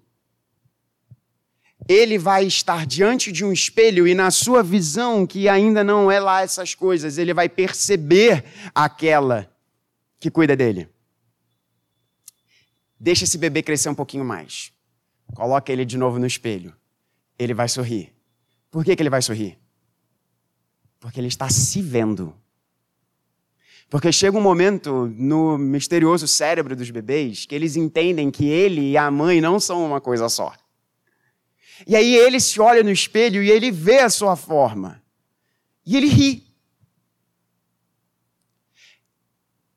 Ele 1.88 2.18
vai 2.18 2.46
estar 2.46 2.86
diante 2.86 3.32
de 3.32 3.44
um 3.46 3.54
espelho 3.54 4.08
e, 4.08 4.14
na 4.14 4.30
sua 4.32 4.62
visão, 4.62 5.26
que 5.26 5.48
ainda 5.48 5.84
não 5.84 6.12
é 6.12 6.20
lá 6.20 6.42
essas 6.42 6.76
coisas, 6.76 7.18
ele 7.18 7.34
vai 7.34 7.48
perceber 7.48 8.44
aquela 8.76 9.50
que 10.20 10.30
cuida 10.30 10.56
dele. 10.56 10.90
Deixa 13.00 13.24
esse 13.24 13.38
bebê 13.38 13.64
crescer 13.64 13.90
um 13.90 13.96
pouquinho 13.96 14.24
mais. 14.24 14.72
Coloca 15.34 15.72
ele 15.72 15.86
de 15.86 15.98
novo 15.98 16.20
no 16.20 16.28
espelho. 16.28 16.76
Ele 17.40 17.54
vai 17.54 17.68
sorrir. 17.68 18.14
Por 18.70 18.86
que, 18.86 18.96
que 18.96 19.02
ele 19.02 19.10
vai 19.10 19.22
sorrir? 19.22 19.58
Porque 21.00 21.20
ele 21.20 21.28
está 21.28 21.50
se 21.50 21.82
vendo. 21.82 22.36
Porque 23.92 24.10
chega 24.10 24.38
um 24.38 24.42
momento 24.42 25.14
no 25.18 25.58
misterioso 25.58 26.26
cérebro 26.26 26.78
dos 26.78 26.90
bebês 26.90 27.46
que 27.46 27.54
eles 27.54 27.76
entendem 27.76 28.32
que 28.32 28.48
ele 28.48 28.92
e 28.92 28.98
a 28.98 29.12
mãe 29.12 29.42
não 29.42 29.60
são 29.60 29.86
uma 29.86 30.00
coisa 30.00 30.30
só. 30.30 30.56
E 31.86 31.94
aí 31.94 32.16
ele 32.16 32.40
se 32.40 32.62
olha 32.62 32.84
no 32.84 32.90
espelho 32.90 33.44
e 33.44 33.52
ele 33.52 33.70
vê 33.70 34.00
a 34.00 34.10
sua 34.10 34.38
forma. 34.38 35.04
E 35.86 35.98
ele 35.98 36.08
ri. 36.08 36.48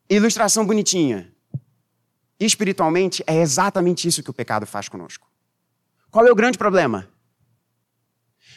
Ilustração 0.09 0.65
bonitinha. 0.65 1.35
Espiritualmente, 2.39 3.25
é 3.27 3.41
exatamente 3.41 4.07
isso 4.07 4.23
que 4.23 4.31
o 4.31 4.35
pecado 4.35 4.65
faz 4.65 4.89
conosco. 4.89 5.29
Qual 6.09 6.25
é 6.25 6.31
o 6.31 6.37
grande 6.37 6.57
problema? 6.57 7.09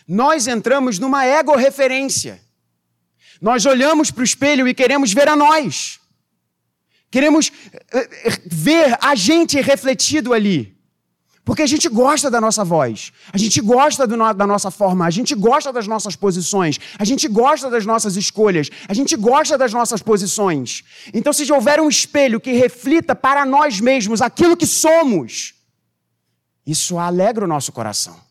Nós 0.07 0.45
entramos 0.45 0.99
numa 0.99 1.25
ego-referência. 1.25 2.46
Nós 3.41 3.65
olhamos 3.65 4.11
para 4.11 4.21
o 4.21 4.25
espelho 4.25 4.67
e 4.67 4.73
queremos 4.73 5.13
ver 5.13 5.27
a 5.27 5.35
nós. 5.35 5.99
Queremos 7.09 7.51
eh, 7.93 8.09
eh, 8.25 8.41
ver 8.45 8.97
a 9.01 9.15
gente 9.15 9.59
refletido 9.61 10.33
ali. 10.33 10.77
Porque 11.47 11.61
a 11.61 11.65
gente 11.65 11.87
gosta 11.87 12.29
da 12.29 12.41
nossa 12.41 12.61
voz, 12.65 13.13
a 13.31 13.37
gente 13.37 13.61
gosta 13.61 14.05
no, 14.05 14.33
da 14.33 14.45
nossa 14.45 14.69
forma, 14.69 15.05
a 15.05 15.09
gente 15.09 15.33
gosta 15.33 15.71
das 15.71 15.87
nossas 15.87 16.13
posições, 16.13 16.77
a 16.99 17.05
gente 17.05 17.25
gosta 17.25 17.69
das 17.69 17.85
nossas 17.85 18.17
escolhas, 18.17 18.69
a 18.85 18.93
gente 18.93 19.15
gosta 19.15 19.57
das 19.57 19.71
nossas 19.71 20.01
posições. 20.01 20.83
Então, 21.13 21.31
se 21.31 21.49
houver 21.49 21.79
um 21.79 21.87
espelho 21.87 22.41
que 22.41 22.51
reflita 22.51 23.15
para 23.15 23.45
nós 23.45 23.79
mesmos 23.79 24.21
aquilo 24.21 24.57
que 24.57 24.67
somos, 24.67 25.53
isso 26.65 26.97
alegra 26.97 27.45
o 27.45 27.47
nosso 27.47 27.71
coração. 27.71 28.26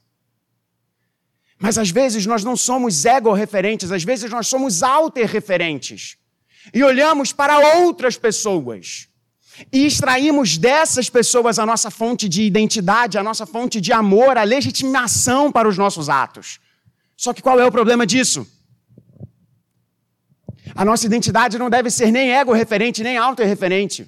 Mas 1.59 1.79
às 1.79 1.91
vezes 1.91 2.27
nós 2.27 2.45
não 2.45 2.57
somos 2.57 3.05
ego-referentes, 3.05 3.91
às 3.91 4.05
vezes 4.05 4.31
nós 4.31 4.47
somos 4.47 4.83
alter-referentes. 4.83 6.17
E 6.75 6.83
olhamos 6.83 7.33
para 7.33 7.79
outras 7.79 8.19
pessoas 8.19 9.09
e 9.73 9.87
extraímos 9.87 10.59
dessas 10.59 11.09
pessoas 11.09 11.59
a 11.59 11.65
nossa 11.65 11.91
fonte 11.91 12.29
de 12.29 12.43
identidade, 12.43 13.17
a 13.17 13.23
nossa 13.23 13.47
fonte 13.47 13.81
de 13.81 13.93
amor, 13.93 14.37
a 14.37 14.43
legitimação 14.43 15.51
para 15.51 15.69
os 15.69 15.79
nossos 15.79 16.09
atos. 16.09 16.61
Só 17.17 17.33
que 17.33 17.43
qual 17.43 17.59
é 17.59 17.65
o 17.65 17.73
problema 17.73 18.07
disso? 18.07 18.47
A 20.75 20.85
nossa 20.85 21.07
identidade 21.07 21.59
não 21.59 21.71
deve 21.71 21.91
ser 21.91 22.11
nem 22.11 22.33
ego-referente, 22.33 23.03
nem 23.03 23.17
auto-referente. 23.17 24.07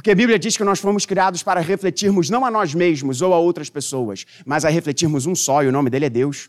Porque 0.00 0.12
a 0.12 0.14
Bíblia 0.14 0.38
diz 0.38 0.56
que 0.56 0.64
nós 0.64 0.80
fomos 0.80 1.04
criados 1.04 1.42
para 1.42 1.60
refletirmos 1.60 2.30
não 2.30 2.42
a 2.42 2.50
nós 2.50 2.72
mesmos 2.72 3.20
ou 3.20 3.34
a 3.34 3.38
outras 3.38 3.68
pessoas, 3.68 4.24
mas 4.46 4.64
a 4.64 4.70
refletirmos 4.70 5.26
um 5.26 5.34
só, 5.34 5.62
e 5.62 5.68
o 5.68 5.72
nome 5.72 5.90
dele 5.90 6.06
é 6.06 6.08
Deus. 6.08 6.48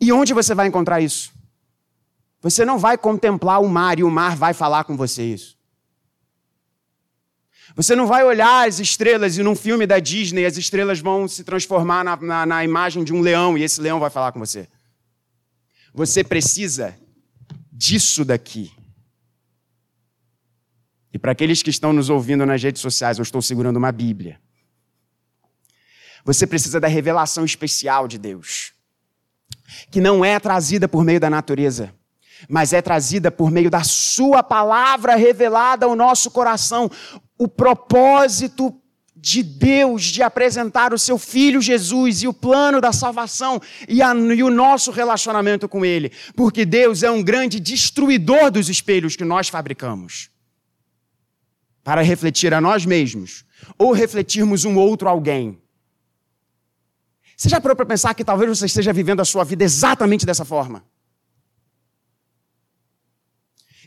E 0.00 0.10
onde 0.10 0.34
você 0.34 0.52
vai 0.52 0.66
encontrar 0.66 1.00
isso? 1.00 1.32
Você 2.40 2.64
não 2.64 2.76
vai 2.76 2.98
contemplar 2.98 3.62
o 3.62 3.68
mar 3.68 4.00
e 4.00 4.02
o 4.02 4.10
mar 4.10 4.34
vai 4.34 4.52
falar 4.52 4.82
com 4.82 4.96
você 4.96 5.22
isso. 5.22 5.56
Você 7.76 7.94
não 7.94 8.08
vai 8.08 8.24
olhar 8.24 8.66
as 8.66 8.80
estrelas 8.80 9.38
e 9.38 9.42
num 9.44 9.54
filme 9.54 9.86
da 9.86 10.00
Disney 10.00 10.44
as 10.44 10.56
estrelas 10.56 10.98
vão 10.98 11.28
se 11.28 11.44
transformar 11.44 12.02
na, 12.02 12.16
na, 12.16 12.46
na 12.46 12.64
imagem 12.64 13.04
de 13.04 13.12
um 13.14 13.20
leão 13.20 13.56
e 13.56 13.62
esse 13.62 13.80
leão 13.80 14.00
vai 14.00 14.10
falar 14.10 14.32
com 14.32 14.40
você. 14.40 14.66
Você 15.94 16.24
precisa 16.24 16.98
disso 17.70 18.24
daqui. 18.24 18.72
E 21.18 21.20
para 21.20 21.32
aqueles 21.32 21.64
que 21.64 21.70
estão 21.70 21.92
nos 21.92 22.08
ouvindo 22.08 22.46
nas 22.46 22.62
redes 22.62 22.80
sociais, 22.80 23.18
eu 23.18 23.24
estou 23.24 23.42
segurando 23.42 23.76
uma 23.76 23.90
Bíblia. 23.90 24.40
Você 26.24 26.46
precisa 26.46 26.78
da 26.78 26.86
revelação 26.86 27.44
especial 27.44 28.06
de 28.06 28.18
Deus, 28.18 28.72
que 29.90 30.00
não 30.00 30.24
é 30.24 30.38
trazida 30.38 30.86
por 30.86 31.02
meio 31.02 31.18
da 31.18 31.28
natureza, 31.28 31.92
mas 32.48 32.72
é 32.72 32.80
trazida 32.80 33.32
por 33.32 33.50
meio 33.50 33.68
da 33.68 33.82
Sua 33.82 34.44
palavra 34.44 35.16
revelada 35.16 35.86
ao 35.86 35.96
nosso 35.96 36.30
coração. 36.30 36.88
O 37.36 37.48
propósito 37.48 38.72
de 39.16 39.42
Deus 39.42 40.04
de 40.04 40.22
apresentar 40.22 40.94
o 40.94 40.98
seu 41.00 41.18
Filho 41.18 41.60
Jesus 41.60 42.22
e 42.22 42.28
o 42.28 42.32
plano 42.32 42.80
da 42.80 42.92
salvação 42.92 43.60
e, 43.88 44.00
a, 44.00 44.14
e, 44.14 44.44
o 44.44 44.50
nosso 44.50 44.92
relacionamento 44.92 45.68
com 45.68 45.84
Ele, 45.84 46.12
porque 46.36 46.64
Deus 46.64 47.02
é 47.02 47.10
um 47.10 47.24
grande 47.24 47.58
destruidor 47.58 48.52
dos 48.52 48.68
espelhos 48.68 49.16
que 49.16 49.24
nós 49.24 49.48
fabricamos 49.48 50.30
para 51.88 52.02
refletir 52.02 52.52
a 52.52 52.60
nós 52.60 52.84
mesmos 52.84 53.46
ou 53.78 53.92
refletirmos 53.92 54.66
um 54.66 54.76
outro 54.76 55.08
alguém. 55.08 55.58
Você 57.34 57.48
já 57.48 57.58
parou 57.62 57.74
para 57.74 57.86
pensar 57.86 58.12
que 58.12 58.22
talvez 58.22 58.58
você 58.58 58.66
esteja 58.66 58.92
vivendo 58.92 59.20
a 59.20 59.24
sua 59.24 59.42
vida 59.42 59.64
exatamente 59.64 60.26
dessa 60.26 60.44
forma? 60.44 60.84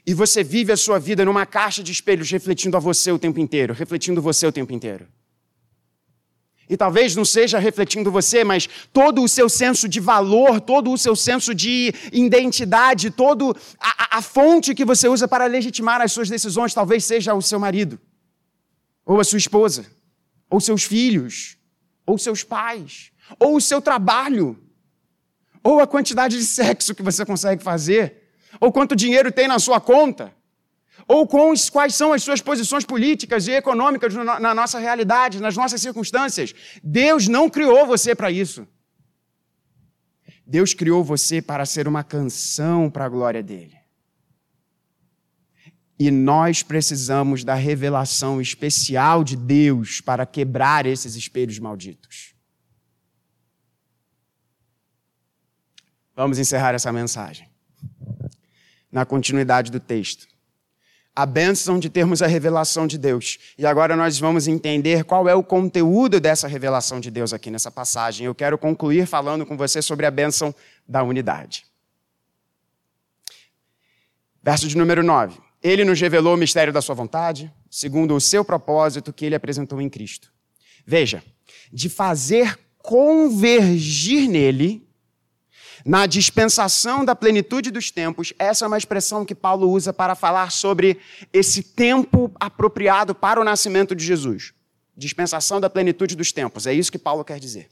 E 0.04 0.16
você 0.16 0.44
vive 0.44 0.72
a 0.72 0.78
sua 0.78 0.98
vida 0.98 1.24
numa 1.24 1.46
caixa 1.46 1.84
de 1.84 1.92
espelhos 1.92 2.32
refletindo 2.32 2.76
a 2.76 2.80
você 2.80 3.12
o 3.12 3.20
tempo 3.20 3.40
inteiro, 3.40 3.72
refletindo 3.72 4.20
você 4.20 4.48
o 4.48 4.52
tempo 4.52 4.74
inteiro. 4.74 5.08
E 6.72 6.78
talvez 6.78 7.16
não 7.16 7.26
seja 7.26 7.60
refletindo 7.60 8.10
você, 8.10 8.44
mas 8.44 8.68
todo 8.94 9.22
o 9.22 9.28
seu 9.28 9.48
senso 9.50 9.90
de 9.90 10.00
valor, 10.00 10.62
todo 10.62 10.92
o 10.92 10.98
seu 10.98 11.16
senso 11.16 11.54
de 11.54 11.94
identidade, 12.14 13.12
toda 13.12 13.54
a, 13.78 14.18
a, 14.18 14.22
fonte 14.22 14.74
que 14.74 14.86
você 14.86 15.08
usa 15.08 15.28
para 15.28 15.46
legitimar 15.46 16.02
as 16.02 16.14
suas 16.14 16.30
decisões, 16.30 16.74
talvez 16.74 17.04
seja 17.04 17.34
o 17.34 17.42
seu 17.42 17.60
marido, 17.60 18.00
ou 19.06 19.20
a 19.20 19.24
sua 19.24 19.38
esposa, 19.38 19.86
ou 20.50 20.62
seus 20.62 20.84
filhos, 20.84 21.58
ou 22.06 22.18
seus 22.18 22.42
pais, 22.42 23.12
ou 23.38 23.58
o 23.58 23.62
seu 23.62 23.82
trabalho, 23.82 24.58
ou 25.62 25.82
a 25.82 25.86
quantidade 25.86 26.38
de 26.38 26.46
sexo 26.46 26.96
que 26.96 27.04
você 27.04 27.26
consegue 27.26 27.62
fazer 27.62 28.22
ou 28.60 28.72
quanto 28.72 28.96
dinheiro 28.96 29.32
tem 29.32 29.48
na 29.48 29.60
sua 29.60 29.80
conta, 29.80 30.34
ou 31.08 31.28
com 31.28 31.52
os, 31.52 31.70
quais 31.70 31.96
são 31.96 32.14
as 32.14 32.24
suas 32.24 32.42
posições 32.42 32.86
políticas 32.86 33.48
e 33.48 33.52
econômicas 33.52 34.14
na 34.14 34.54
nossa 34.54 34.80
realidade, 34.80 35.42
nas 35.42 35.56
nossas 35.56 35.82
circunstâncias. 35.82 36.54
Deus 36.84 37.28
não 37.28 37.50
criou 37.50 37.86
você 37.86 38.14
para 38.16 38.32
isso. 38.32 38.68
Deus 40.46 40.74
criou 40.74 41.04
você 41.04 41.42
para 41.42 41.66
ser 41.66 41.88
uma 41.88 42.04
canção 42.04 42.90
para 42.90 43.06
a 43.06 43.10
glória 43.10 43.42
dele. 43.42 43.80
E 45.98 46.10
nós 46.10 46.64
precisamos 46.64 47.44
da 47.44 47.54
revelação 47.54 48.42
especial 48.42 49.24
de 49.24 49.36
Deus 49.36 50.02
para 50.02 50.26
quebrar 50.26 50.86
esses 50.86 51.16
espelhos 51.16 51.60
malditos. 51.60 52.34
Vamos 56.16 56.40
encerrar 56.40 56.74
essa 56.74 56.92
mensagem. 56.92 57.50
na 58.92 59.06
continuidade 59.06 59.72
do 59.72 59.80
texto. 59.80 60.31
A 61.22 61.26
bênção 61.28 61.78
de 61.78 61.88
termos 61.88 62.24
a 62.24 62.26
revelação 62.26 62.88
de 62.88 62.98
Deus. 62.98 63.38
E 63.56 63.64
agora 63.64 63.96
nós 63.96 64.18
vamos 64.18 64.48
entender 64.48 65.04
qual 65.04 65.30
é 65.30 65.36
o 65.36 65.44
conteúdo 65.44 66.20
dessa 66.20 66.48
revelação 66.48 67.00
de 67.00 67.12
Deus 67.12 67.32
aqui 67.32 67.52
nessa 67.52 67.70
passagem. 67.70 68.26
Eu 68.26 68.34
quero 68.34 68.58
concluir 68.58 69.06
falando 69.06 69.46
com 69.46 69.56
você 69.56 69.84
sobre 69.84 70.08
a 70.08 70.10
bênção 70.10 70.52
da 70.88 71.04
unidade. 71.04 71.64
Verso 74.42 74.68
de 74.68 74.76
número 74.76 75.04
9. 75.04 75.40
Ele 75.62 75.86
nos 75.86 76.02
revelou 76.02 76.34
o 76.34 76.38
mistério 76.38 76.74
da 76.74 76.82
sua 76.82 76.96
vontade, 76.96 77.54
segundo 77.70 78.16
o 78.16 78.20
seu 78.20 78.44
propósito 78.44 79.14
que 79.14 79.24
ele 79.24 79.36
apresentou 79.36 79.80
em 79.80 79.90
Cristo. 79.90 80.34
Veja, 80.84 81.24
de 81.72 81.88
fazer 81.88 82.58
convergir 82.80 84.28
nele, 84.28 84.90
na 85.86 86.06
dispensação 86.06 87.04
da 87.04 87.16
plenitude 87.16 87.72
dos 87.72 87.90
tempos, 87.90 88.34
essa 88.38 88.66
é 88.66 88.68
uma 88.68 88.78
expressão 88.78 89.26
que 89.26 89.36
Paulo 89.36 89.70
usa 89.70 89.92
para 89.92 90.16
falar 90.16 90.52
sobre 90.52 91.00
esse 91.34 91.64
tempo 91.64 92.32
apropriado 92.40 93.16
para 93.16 93.40
o 93.40 93.44
nascimento 93.44 93.96
de 93.96 94.06
Jesus. 94.06 94.54
Dispensação 94.96 95.60
da 95.60 95.70
plenitude 95.70 96.16
dos 96.16 96.32
tempos, 96.32 96.68
é 96.68 96.74
isso 96.74 96.92
que 96.92 97.00
Paulo 97.00 97.24
quer 97.24 97.40
dizer. 97.40 97.70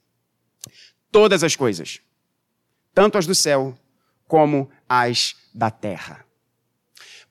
Todas 1.12 1.44
as 1.44 1.56
coisas, 1.56 2.00
tanto 2.94 3.18
as 3.18 3.28
do 3.28 3.36
céu 3.36 3.78
como 4.28 4.70
as 4.88 5.36
da 5.54 5.70
terra. 5.70 6.26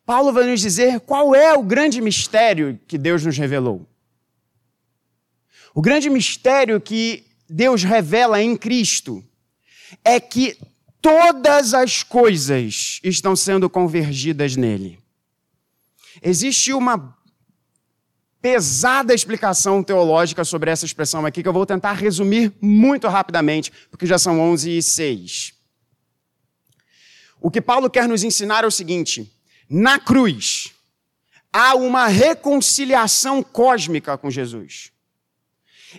Paulo 0.04 0.32
vai 0.32 0.44
nos 0.44 0.60
dizer 0.60 1.00
qual 1.00 1.34
é 1.34 1.54
o 1.54 1.62
grande 1.62 2.00
mistério 2.00 2.80
que 2.86 2.96
Deus 2.96 3.24
nos 3.24 3.36
revelou. 3.36 3.86
O 5.74 5.82
grande 5.82 6.08
mistério 6.08 6.80
que 6.80 7.26
Deus 7.48 7.82
revela 7.82 8.42
em 8.42 8.56
Cristo 8.56 9.24
é 10.04 10.20
que 10.20 10.58
todas 11.00 11.74
as 11.74 12.02
coisas 12.02 13.00
estão 13.02 13.34
sendo 13.36 13.68
convergidas 13.70 14.56
nele. 14.56 14.98
Existe 16.22 16.72
uma 16.72 17.16
pesada 18.40 19.14
explicação 19.14 19.82
teológica 19.82 20.44
sobre 20.44 20.70
essa 20.70 20.84
expressão 20.84 21.26
aqui 21.26 21.42
que 21.42 21.48
eu 21.48 21.52
vou 21.52 21.66
tentar 21.66 21.92
resumir 21.92 22.52
muito 22.60 23.08
rapidamente, 23.08 23.72
porque 23.90 24.06
já 24.06 24.18
são 24.18 24.40
11 24.40 24.78
e 24.78 24.82
6. 24.82 25.52
O 27.40 27.50
que 27.50 27.60
Paulo 27.60 27.88
quer 27.88 28.08
nos 28.08 28.24
ensinar 28.24 28.64
é 28.64 28.66
o 28.66 28.70
seguinte: 28.70 29.32
na 29.68 29.98
cruz, 29.98 30.72
há 31.52 31.74
uma 31.74 32.06
reconciliação 32.06 33.42
cósmica 33.42 34.16
com 34.18 34.30
Jesus. 34.30 34.92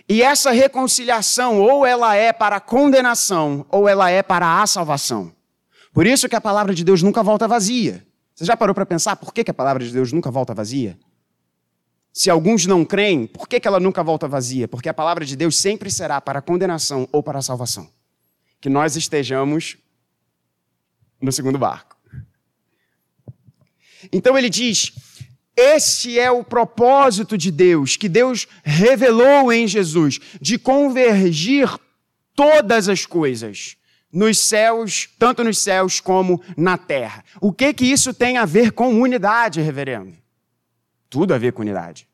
E 0.08 0.22
essa 0.22 0.50
reconciliação, 0.50 1.60
ou 1.60 1.84
ela 1.84 2.14
é 2.14 2.32
para 2.32 2.56
a 2.56 2.60
condenação, 2.60 3.66
ou 3.68 3.88
ela 3.88 4.10
é 4.10 4.22
para 4.22 4.62
a 4.62 4.66
salvação. 4.66 5.32
Por 5.92 6.06
isso 6.06 6.28
que 6.28 6.36
a 6.36 6.40
palavra 6.40 6.74
de 6.74 6.84
Deus 6.84 7.02
nunca 7.02 7.22
volta 7.22 7.48
vazia. 7.48 8.06
Você 8.34 8.44
já 8.44 8.56
parou 8.56 8.74
para 8.74 8.86
pensar 8.86 9.16
por 9.16 9.34
que, 9.34 9.50
a 9.50 9.54
palavra 9.54 9.84
de 9.84 9.92
Deus 9.92 10.12
nunca 10.12 10.30
volta 10.30 10.54
vazia? 10.54 10.98
Se 12.12 12.30
alguns 12.30 12.66
não 12.66 12.84
creem, 12.84 13.26
por 13.26 13.48
que, 13.48 13.60
que 13.60 13.68
ela 13.68 13.78
nunca 13.78 14.02
volta 14.02 14.26
vazia? 14.26 14.66
Porque 14.66 14.88
a 14.88 14.94
palavra 14.94 15.24
de 15.24 15.36
Deus 15.36 15.56
sempre 15.58 15.90
será 15.90 16.20
para 16.20 16.38
a 16.38 16.42
condenação 16.42 17.08
ou 17.12 17.22
para 17.22 17.38
a 17.38 17.42
salvação. 17.42 17.90
Que 18.60 18.68
nós 18.68 18.96
estejamos 18.96 19.76
no 21.20 21.30
segundo 21.30 21.58
barco. 21.58 21.96
Então 24.12 24.38
ele 24.38 24.48
diz: 24.48 24.92
esse 25.60 26.18
é 26.18 26.30
o 26.30 26.42
propósito 26.42 27.36
de 27.36 27.50
Deus, 27.50 27.96
que 27.96 28.08
Deus 28.08 28.48
revelou 28.64 29.52
em 29.52 29.68
Jesus, 29.68 30.18
de 30.40 30.58
convergir 30.58 31.68
todas 32.34 32.88
as 32.88 33.04
coisas 33.04 33.76
nos 34.10 34.38
céus, 34.38 35.08
tanto 35.18 35.44
nos 35.44 35.58
céus 35.58 36.00
como 36.00 36.42
na 36.56 36.78
terra. 36.78 37.22
O 37.40 37.52
que 37.52 37.74
que 37.74 37.84
isso 37.84 38.14
tem 38.14 38.38
a 38.38 38.44
ver 38.44 38.72
com 38.72 39.00
unidade, 39.00 39.60
reverendo? 39.60 40.16
Tudo 41.08 41.34
a 41.34 41.38
ver 41.38 41.52
com 41.52 41.62
unidade. 41.62 42.08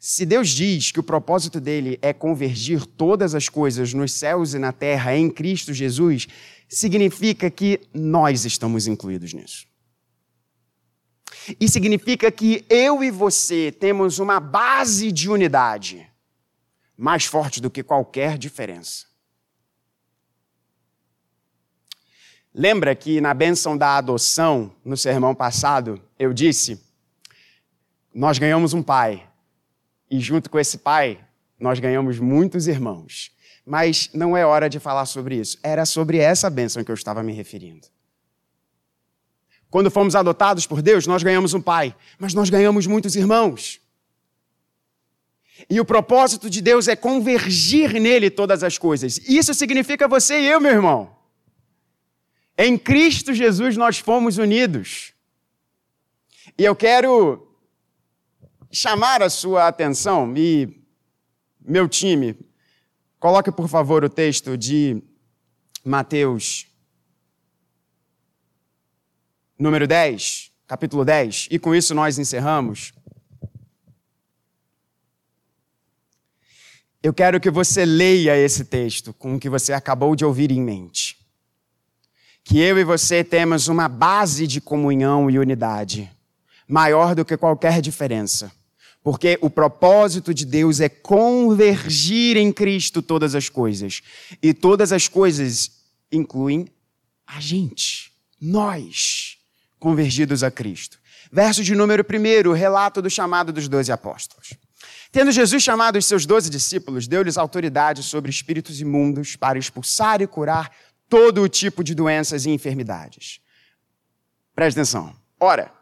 Se 0.00 0.26
Deus 0.26 0.48
diz 0.50 0.90
que 0.90 1.00
o 1.00 1.04
propósito 1.04 1.60
dele 1.60 1.98
é 2.02 2.12
convergir 2.12 2.84
todas 2.84 3.34
as 3.34 3.48
coisas 3.48 3.94
nos 3.94 4.12
céus 4.12 4.54
e 4.54 4.58
na 4.58 4.72
terra 4.72 5.16
em 5.16 5.30
Cristo 5.30 5.72
Jesus, 5.72 6.26
significa 6.68 7.48
que 7.50 7.80
nós 7.94 8.44
estamos 8.44 8.88
incluídos 8.88 9.32
nisso. 9.32 9.67
E 11.60 11.68
significa 11.68 12.30
que 12.30 12.64
eu 12.68 13.02
e 13.02 13.10
você 13.10 13.72
temos 13.72 14.18
uma 14.18 14.40
base 14.40 15.12
de 15.12 15.30
unidade 15.30 16.06
mais 16.96 17.24
forte 17.24 17.60
do 17.60 17.70
que 17.70 17.82
qualquer 17.82 18.36
diferença. 18.36 19.06
Lembra 22.52 22.94
que 22.94 23.20
na 23.20 23.32
bênção 23.32 23.78
da 23.78 23.96
adoção, 23.96 24.74
no 24.84 24.96
sermão 24.96 25.34
passado, 25.34 26.02
eu 26.18 26.32
disse: 26.32 26.82
nós 28.12 28.38
ganhamos 28.38 28.74
um 28.74 28.82
pai, 28.82 29.28
e 30.10 30.18
junto 30.18 30.50
com 30.50 30.58
esse 30.58 30.78
pai, 30.78 31.24
nós 31.58 31.78
ganhamos 31.78 32.18
muitos 32.18 32.66
irmãos. 32.66 33.30
Mas 33.64 34.10
não 34.14 34.36
é 34.36 34.46
hora 34.46 34.68
de 34.68 34.80
falar 34.80 35.04
sobre 35.04 35.36
isso. 35.36 35.58
Era 35.62 35.84
sobre 35.84 36.18
essa 36.18 36.48
bênção 36.48 36.82
que 36.82 36.90
eu 36.90 36.94
estava 36.94 37.22
me 37.22 37.32
referindo. 37.32 37.86
Quando 39.70 39.90
fomos 39.90 40.14
adotados 40.14 40.66
por 40.66 40.80
Deus, 40.80 41.06
nós 41.06 41.22
ganhamos 41.22 41.52
um 41.54 41.60
pai, 41.60 41.94
mas 42.18 42.32
nós 42.32 42.48
ganhamos 42.48 42.86
muitos 42.86 43.14
irmãos. 43.16 43.80
E 45.68 45.80
o 45.80 45.84
propósito 45.84 46.48
de 46.48 46.60
Deus 46.62 46.88
é 46.88 46.96
convergir 46.96 48.00
nele 48.00 48.30
todas 48.30 48.62
as 48.62 48.78
coisas. 48.78 49.18
Isso 49.28 49.52
significa 49.52 50.06
você 50.06 50.40
e 50.40 50.46
eu, 50.46 50.60
meu 50.60 50.72
irmão. 50.72 51.16
Em 52.56 52.78
Cristo 52.78 53.34
Jesus 53.34 53.76
nós 53.76 53.98
fomos 53.98 54.38
unidos. 54.38 55.12
E 56.56 56.64
eu 56.64 56.74
quero 56.74 57.46
chamar 58.70 59.22
a 59.22 59.30
sua 59.30 59.68
atenção 59.68 60.32
e 60.36 60.82
meu 61.60 61.88
time, 61.88 62.34
coloque 63.20 63.52
por 63.52 63.68
favor 63.68 64.04
o 64.04 64.08
texto 64.08 64.56
de 64.56 65.02
Mateus 65.84 66.67
número 69.58 69.86
10, 69.86 70.52
capítulo 70.66 71.04
10, 71.04 71.48
e 71.50 71.58
com 71.58 71.74
isso 71.74 71.94
nós 71.94 72.18
encerramos. 72.18 72.92
Eu 77.02 77.12
quero 77.12 77.40
que 77.40 77.50
você 77.50 77.84
leia 77.84 78.36
esse 78.36 78.64
texto 78.64 79.12
com 79.14 79.34
o 79.34 79.40
que 79.40 79.48
você 79.48 79.72
acabou 79.72 80.14
de 80.14 80.24
ouvir 80.24 80.50
em 80.50 80.60
mente. 80.60 81.16
Que 82.44 82.58
eu 82.58 82.78
e 82.78 82.84
você 82.84 83.24
temos 83.24 83.68
uma 83.68 83.88
base 83.88 84.46
de 84.46 84.60
comunhão 84.60 85.30
e 85.30 85.38
unidade 85.38 86.10
maior 86.66 87.14
do 87.14 87.24
que 87.24 87.36
qualquer 87.36 87.80
diferença. 87.80 88.52
Porque 89.02 89.38
o 89.40 89.48
propósito 89.48 90.34
de 90.34 90.44
Deus 90.44 90.80
é 90.80 90.88
convergir 90.88 92.36
em 92.36 92.52
Cristo 92.52 93.00
todas 93.00 93.34
as 93.34 93.48
coisas. 93.48 94.02
E 94.42 94.52
todas 94.52 94.92
as 94.92 95.08
coisas 95.08 95.70
incluem 96.10 96.66
a 97.26 97.40
gente, 97.40 98.12
nós 98.40 99.37
convergidos 99.78 100.42
a 100.42 100.50
Cristo. 100.50 100.98
Verso 101.30 101.62
de 101.62 101.74
número 101.74 102.04
1, 102.04 102.48
o 102.48 102.52
relato 102.52 103.02
do 103.02 103.10
chamado 103.10 103.52
dos 103.52 103.68
doze 103.68 103.92
apóstolos. 103.92 104.54
Tendo 105.10 105.32
Jesus 105.32 105.62
chamado 105.62 105.96
os 105.96 106.06
seus 106.06 106.26
doze 106.26 106.50
discípulos, 106.50 107.06
deu-lhes 107.06 107.38
autoridade 107.38 108.02
sobre 108.02 108.30
espíritos 108.30 108.80
imundos 108.80 109.36
para 109.36 109.58
expulsar 109.58 110.20
e 110.20 110.26
curar 110.26 110.70
todo 111.08 111.42
o 111.42 111.48
tipo 111.48 111.82
de 111.82 111.94
doenças 111.94 112.44
e 112.44 112.50
enfermidades. 112.50 113.40
Preste 114.54 114.78
atenção. 114.78 115.14
Ora, 115.40 115.72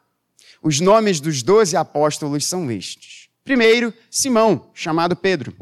os 0.62 0.80
nomes 0.80 1.20
dos 1.20 1.42
doze 1.42 1.76
apóstolos 1.76 2.44
são 2.44 2.70
estes. 2.70 3.28
Primeiro, 3.44 3.92
Simão, 4.10 4.70
chamado 4.74 5.16
Pedro, 5.16 5.56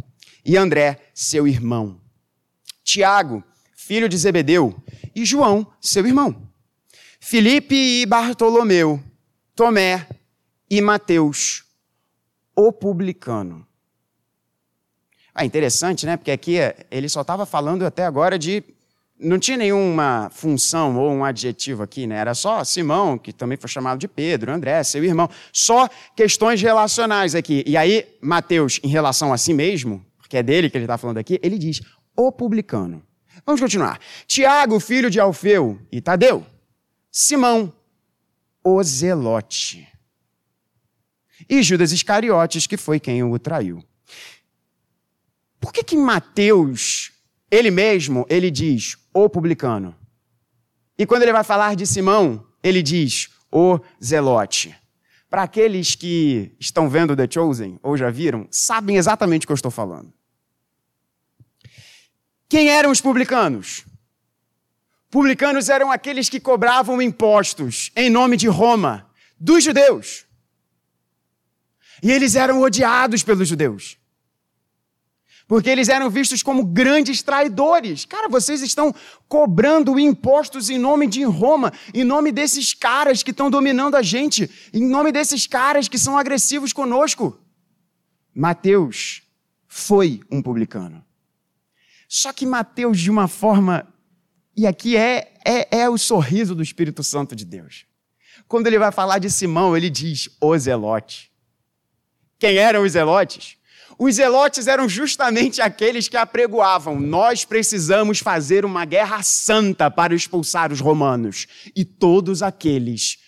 e 0.44 0.56
André, 0.56 1.00
seu 1.14 1.46
irmão. 1.46 2.00
Tiago, 2.82 3.42
filho 3.74 4.08
de 4.08 4.16
Zebedeu, 4.16 4.74
e 5.14 5.24
João, 5.24 5.66
seu 5.80 6.06
irmão. 6.06 6.48
Filipe 7.26 7.75
e 7.75 8.04
Bartolomeu, 8.04 9.02
Tomé 9.56 10.06
e 10.70 10.79
Mateus, 10.83 11.64
o 12.54 12.70
publicano. 12.70 13.66
Ah, 15.35 15.42
interessante, 15.42 16.04
né? 16.04 16.18
Porque 16.18 16.31
aqui 16.31 16.56
ele 16.90 17.08
só 17.08 17.22
estava 17.22 17.46
falando 17.46 17.87
até 17.87 18.04
agora 18.04 18.38
de. 18.38 18.62
Não 19.18 19.38
tinha 19.38 19.56
nenhuma 19.56 20.31
função 20.35 20.98
ou 20.98 21.10
um 21.10 21.25
adjetivo 21.25 21.83
aqui, 21.83 22.06
né? 22.06 22.16
Era 22.16 22.35
só 22.35 22.62
Simão, 22.62 23.16
que 23.16 23.33
também 23.33 23.56
foi 23.56 23.70
chamado 23.70 23.98
de 23.98 24.06
Pedro, 24.06 24.52
André, 24.52 24.85
seu 24.85 25.02
irmão. 25.02 25.27
Só 25.50 25.88
questões 26.14 26.60
relacionais 26.60 27.35
aqui. 27.35 27.64
E 27.66 27.75
aí, 27.75 28.06
Mateus, 28.20 28.79
em 28.85 28.88
relação 28.88 29.33
a 29.33 29.38
si 29.38 29.54
mesmo, 29.54 30.04
porque 30.18 30.37
é 30.37 30.42
dele 30.42 30.68
que 30.68 30.77
ele 30.77 30.85
está 30.85 30.98
falando 30.98 31.16
aqui, 31.16 31.40
ele 31.42 31.56
diz: 31.56 31.81
o 32.14 32.31
publicano. 32.31 33.02
Vamos 33.46 33.62
continuar. 33.62 33.98
Tiago, 34.27 34.79
filho 34.79 35.08
de 35.08 35.18
Alfeu, 35.18 35.81
e 35.90 36.02
Tadeu. 36.02 36.44
Simão, 37.17 37.73
o 38.65 38.83
Zelote. 38.83 39.87
E 41.48 41.62
Judas 41.62 41.92
Iscariotes, 41.92 42.67
que 42.67 42.77
foi 42.77 42.98
quem 42.98 43.23
o 43.23 43.38
traiu. 43.38 43.85
Por 45.60 45.73
que 45.73 45.85
que 45.85 45.96
Mateus, 45.96 47.12
ele 47.48 47.71
mesmo, 47.71 48.27
ele 48.29 48.50
diz 48.50 48.96
o 49.15 49.29
publicano? 49.29 49.94
E 50.98 51.06
quando 51.06 51.23
ele 51.23 51.33
vai 51.33 51.44
falar 51.44 51.77
de 51.77 51.87
Simão, 51.87 52.44
ele 52.60 52.83
diz: 52.83 53.31
o 53.48 53.79
zelote. 54.02 54.75
Para 55.31 55.44
aqueles 55.44 55.94
que 55.94 56.52
estão 56.58 56.90
vendo 56.90 57.15
The 57.15 57.29
Chosen, 57.31 57.79
ou 57.81 57.96
já 57.96 58.10
viram, 58.10 58.48
sabem 58.50 58.96
exatamente 58.96 59.44
o 59.44 59.46
que 59.46 59.52
eu 59.52 59.54
estou 59.54 59.71
falando. 59.71 60.12
Quem 62.48 62.71
eram 62.71 62.90
os 62.90 63.00
publicanos? 63.00 63.85
Publicanos 65.15 65.69
eram 65.69 65.92
aqueles 65.92 66.29
que 66.29 66.40
cobravam 66.40 67.00
impostos 67.00 67.92
em 67.94 68.10
nome 68.10 68.37
de 68.37 68.48
Roma, 68.48 69.08
dos 69.38 69.62
judeus. 69.62 70.27
E 72.02 72.10
eles 72.10 72.35
eram 72.35 72.60
odiados 72.60 73.23
pelos 73.23 73.46
judeus. 73.46 73.96
Porque 75.46 75.71
eles 75.71 75.88
eram 75.88 76.10
vistos 76.10 76.42
como 76.42 76.65
grandes 76.65 77.23
traidores. 77.23 78.04
Cara, 78.04 78.29
vocês 78.29 78.60
estão 78.60 78.92
cobrando 79.29 80.00
impostos 80.00 80.69
em 80.69 80.79
nome 80.79 81.06
de 81.06 81.23
Roma, 81.23 81.73
em 81.94 82.02
nome 82.02 82.33
desses 82.33 82.75
caras 82.75 83.23
que 83.23 83.31
estão 83.31 83.48
dominando 83.48 83.94
a 83.94 84.02
gente, 84.02 84.50
em 84.73 84.85
nome 84.85 85.12
desses 85.12 85.46
caras 85.46 85.87
que 85.87 85.96
são 85.96 86.19
agressivos 86.19 86.73
conosco. 86.73 87.38
Mateus 88.35 89.23
foi 89.69 90.23
um 90.29 90.42
publicano. 90.42 91.04
Só 92.08 92.33
que 92.33 92.44
Mateus, 92.44 92.98
de 92.98 93.12
uma 93.12 93.29
forma 93.29 93.93
e 94.57 94.67
aqui 94.67 94.96
é, 94.96 95.33
é, 95.44 95.79
é 95.81 95.88
o 95.88 95.98
sorriso 95.98 96.55
do 96.55 96.63
Espírito 96.63 97.02
Santo 97.02 97.35
de 97.35 97.44
Deus. 97.44 97.87
Quando 98.46 98.67
ele 98.67 98.79
vai 98.79 98.92
falar 98.92 99.19
de 99.19 99.31
Simão, 99.31 99.77
ele 99.77 99.90
diz: 99.90 100.29
o 100.40 100.57
zelote. 100.57 101.33
Quem 102.38 102.57
eram 102.57 102.83
os 102.83 102.92
zelotes? 102.92 103.57
Os 103.98 104.17
zelotes 104.17 104.67
eram 104.67 104.88
justamente 104.88 105.61
aqueles 105.61 106.09
que 106.09 106.17
apregoavam: 106.17 107.00
nós 107.00 107.44
precisamos 107.44 108.21
fazer 108.21 108.65
uma 108.65 108.85
guerra 108.85 109.23
santa 109.23 109.90
para 109.90 110.15
expulsar 110.15 110.73
os 110.73 110.81
romanos. 110.81 111.46
E 111.75 111.85
todos 111.85 112.42
aqueles 112.42 113.19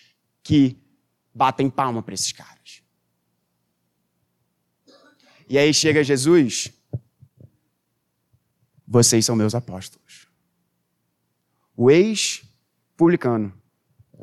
que 0.43 0.77
batem 1.33 1.69
palma 1.69 2.01
para 2.01 2.13
esses 2.13 2.31
caras. 2.31 2.81
E 5.49 5.57
aí 5.57 5.73
chega 5.73 6.03
Jesus: 6.03 6.71
vocês 8.87 9.25
são 9.25 9.35
meus 9.35 9.53
apóstolos 9.53 10.26
o 11.77 11.91
ex-publicano 11.91 13.53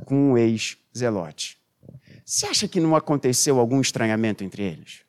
com 0.04 0.32
o 0.32 0.38
ex-zelote. 0.38 1.56
Você 2.24 2.46
acha 2.46 2.66
que 2.66 2.80
não 2.80 2.96
aconteceu 2.96 3.60
algum 3.60 3.80
estranhamento 3.80 4.42
entre 4.42 4.64
eles? 4.64 5.02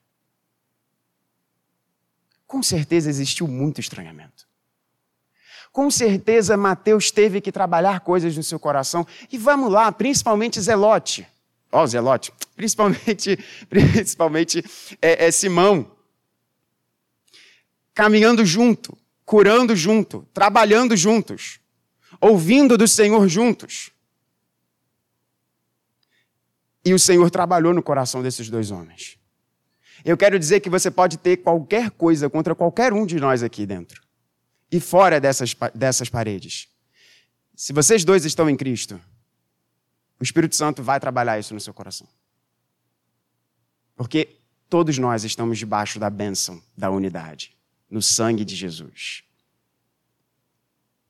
Com 2.45 2.61
certeza 2.61 3.09
existiu 3.09 3.47
muito 3.47 3.81
estranhamento. 3.81 4.47
Com 5.71 5.89
certeza 5.89 6.55
Mateus 6.55 7.09
teve 7.09 7.41
que 7.41 7.51
trabalhar 7.51 8.01
coisas 8.01 8.37
no 8.37 8.43
seu 8.43 8.59
coração. 8.59 9.05
E 9.31 9.37
vamos 9.37 9.71
lá, 9.71 9.91
principalmente 9.91 10.61
Zelote. 10.61 11.27
Ó, 11.71 11.81
oh, 11.81 11.87
Zelote, 11.87 12.31
principalmente, 12.55 13.39
principalmente 13.67 14.63
é, 15.01 15.25
é 15.25 15.31
Simão. 15.31 15.91
Caminhando 17.93 18.45
junto, 18.45 18.95
curando 19.25 19.75
junto, 19.75 20.27
trabalhando 20.33 20.95
juntos 20.95 21.59
ouvindo 22.21 22.77
do 22.77 22.87
Senhor 22.87 23.27
juntos. 23.27 23.91
E 26.83 26.93
o 26.93 26.99
Senhor 26.99 27.29
trabalhou 27.31 27.73
no 27.73 27.81
coração 27.81 28.21
desses 28.21 28.49
dois 28.49 28.71
homens. 28.71 29.17
Eu 30.03 30.15
quero 30.15 30.37
dizer 30.37 30.59
que 30.59 30.69
você 30.69 30.91
pode 30.91 31.17
ter 31.17 31.37
qualquer 31.37 31.89
coisa 31.91 32.29
contra 32.29 32.53
qualquer 32.53 32.93
um 32.93 33.05
de 33.05 33.19
nós 33.19 33.41
aqui 33.41 33.65
dentro 33.65 34.03
e 34.71 34.79
fora 34.79 35.19
dessas, 35.19 35.55
dessas 35.73 36.09
paredes. 36.09 36.69
Se 37.55 37.73
vocês 37.73 38.03
dois 38.03 38.23
estão 38.23 38.49
em 38.49 38.55
Cristo, 38.55 39.01
o 40.19 40.23
Espírito 40.23 40.55
Santo 40.55 40.83
vai 40.83 40.99
trabalhar 40.99 41.39
isso 41.39 41.53
no 41.53 41.59
seu 41.59 41.73
coração. 41.73 42.07
Porque 43.95 44.37
todos 44.69 44.97
nós 44.97 45.23
estamos 45.23 45.57
debaixo 45.57 45.99
da 45.99 46.09
bênção 46.09 46.61
da 46.77 46.89
unidade, 46.89 47.55
no 47.89 48.01
sangue 48.01 48.45
de 48.45 48.55
Jesus. 48.55 49.23